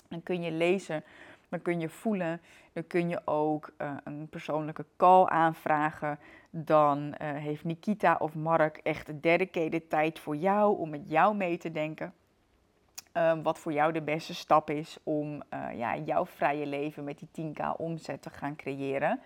Dan 0.08 0.22
kun 0.22 0.42
je 0.42 0.52
lezen 0.52 1.04
dan 1.48 1.62
kun 1.62 1.80
je 1.80 1.88
voelen, 1.88 2.40
dan 2.72 2.86
kun 2.86 3.08
je 3.08 3.20
ook 3.24 3.72
uh, 3.78 3.96
een 4.04 4.28
persoonlijke 4.28 4.84
call 4.96 5.24
aanvragen. 5.24 6.18
Dan 6.50 7.06
uh, 7.06 7.12
heeft 7.18 7.64
Nikita 7.64 8.16
of 8.18 8.34
Mark 8.34 8.76
echt 8.76 9.06
de 9.06 9.20
dedicated 9.20 9.90
tijd 9.90 10.18
voor 10.18 10.36
jou 10.36 10.78
om 10.78 10.90
met 10.90 11.02
jou 11.06 11.36
mee 11.36 11.58
te 11.58 11.72
denken. 11.72 12.12
Um, 13.18 13.42
wat 13.42 13.58
voor 13.58 13.72
jou 13.72 13.92
de 13.92 14.02
beste 14.02 14.34
stap 14.34 14.70
is 14.70 14.98
om 15.02 15.42
uh, 15.54 15.78
ja, 15.78 15.96
jouw 15.96 16.26
vrije 16.26 16.66
leven 16.66 17.04
met 17.04 17.18
die 17.18 17.52
10k 17.52 17.76
omzet 17.76 18.22
te 18.22 18.30
gaan 18.30 18.56
creëren. 18.56 19.20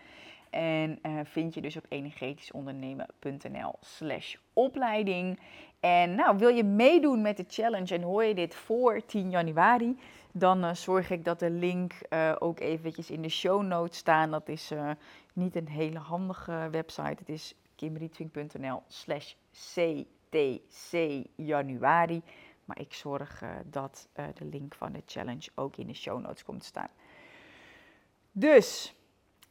En 0.50 0.98
uh, 1.02 1.20
vind 1.24 1.55
je 1.55 1.61
dus 1.61 1.76
op 1.76 1.87
energetischondernemen.nl 1.88 3.74
slash 3.81 4.35
opleiding. 4.52 5.40
En 5.81 6.14
nou, 6.14 6.38
wil 6.38 6.48
je 6.48 6.64
meedoen 6.64 7.22
met 7.22 7.37
de 7.37 7.44
challenge 7.48 7.94
en 7.94 8.02
hoor 8.02 8.24
je 8.24 8.35
dit 8.35 8.55
voor 8.55 9.05
10 9.07 9.31
januari, 9.31 9.98
dan 10.33 10.64
uh, 10.64 10.74
zorg 10.74 11.11
ik 11.11 11.24
dat 11.24 11.38
de 11.38 11.50
link 11.50 11.92
ook 12.38 12.61
eventjes 12.61 13.11
in 13.11 13.22
de 13.22 13.28
show 13.28 13.62
notes 13.62 13.98
staan. 13.98 14.31
Dat 14.31 14.48
is 14.48 14.72
niet 15.33 15.57
een 15.57 15.68
hele 15.68 15.98
handige 15.98 16.68
website. 16.70 17.16
Het 17.18 17.28
is 17.28 17.55
kimrietwink.nl 17.74 18.83
slash 18.87 19.35
ctc 19.52 20.98
januari. 21.37 22.22
Maar 22.64 22.81
ik 22.81 22.94
zorg 22.94 23.42
dat 23.64 24.09
de 24.12 24.44
link 24.44 24.75
van 24.75 24.92
de 24.92 25.03
challenge 25.07 25.51
ook 25.55 25.77
in 25.77 25.87
de 25.87 25.94
show 25.94 26.20
notes 26.20 26.44
komt 26.44 26.64
staan. 26.64 26.88
Dus 28.33 28.94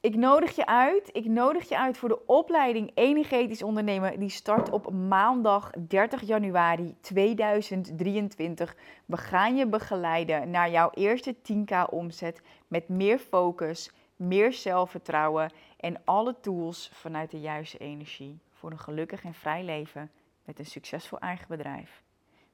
ik 0.01 0.15
nodig 0.15 0.55
je 0.55 0.65
uit. 0.65 1.09
Ik 1.13 1.25
nodig 1.25 1.69
je 1.69 1.77
uit 1.77 1.97
voor 1.97 2.09
de 2.09 2.25
opleiding 2.25 2.91
Energetisch 2.93 3.63
Ondernemen. 3.63 4.19
Die 4.19 4.29
start 4.29 4.69
op 4.69 4.91
maandag 4.93 5.71
30 5.87 6.21
januari 6.21 6.95
2023. 7.01 8.75
We 9.05 9.17
gaan 9.17 9.55
je 9.55 9.67
begeleiden 9.67 10.49
naar 10.49 10.69
jouw 10.69 10.89
eerste 10.93 11.35
10k 11.35 11.89
omzet 11.89 12.41
met 12.67 12.89
meer 12.89 13.19
focus, 13.19 13.91
meer 14.15 14.53
zelfvertrouwen 14.53 15.51
en 15.77 16.01
alle 16.05 16.35
tools 16.39 16.89
vanuit 16.93 17.31
de 17.31 17.39
juiste 17.39 17.77
energie 17.77 18.39
voor 18.51 18.71
een 18.71 18.79
gelukkig 18.79 19.23
en 19.23 19.33
vrij 19.33 19.63
leven 19.63 20.11
met 20.45 20.59
een 20.59 20.65
succesvol 20.65 21.19
eigen 21.19 21.47
bedrijf. 21.47 22.03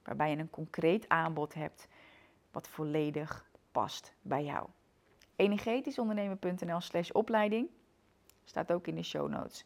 Waarbij 0.08 0.30
je 0.30 0.38
een 0.38 0.50
concreet 0.50 1.10
aanbod 1.10 1.54
hebt 1.54 1.88
wat 2.52 2.67
volledig 2.67 3.50
past 3.72 4.13
bij 4.22 4.43
jou 4.43 4.70
energetischondernemen.nl 5.38 6.82
slash 6.82 7.10
opleiding. 7.10 7.70
Staat 8.43 8.72
ook 8.72 8.88
in 8.88 8.96
de 8.96 9.04
show 9.04 9.30
notes. 9.30 9.65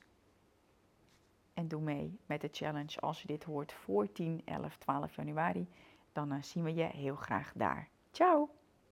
En 1.54 1.68
doe 1.68 1.82
mee 1.82 2.20
met 2.26 2.42
de 2.42 2.50
challenge 2.52 3.00
als 3.00 3.22
je 3.22 3.28
dit 3.28 3.44
hoort 3.44 3.74
voor 3.74 4.12
10, 4.12 4.42
11, 4.46 4.78
12 4.78 5.16
januari. 5.16 5.68
Dan 6.14 6.34
uh, 6.34 6.42
zien 6.42 6.64
we 6.64 6.74
je 6.74 6.84
heel 6.84 7.16
graag 7.16 7.52
daar. 7.56 7.90
Ciao! 8.12 8.61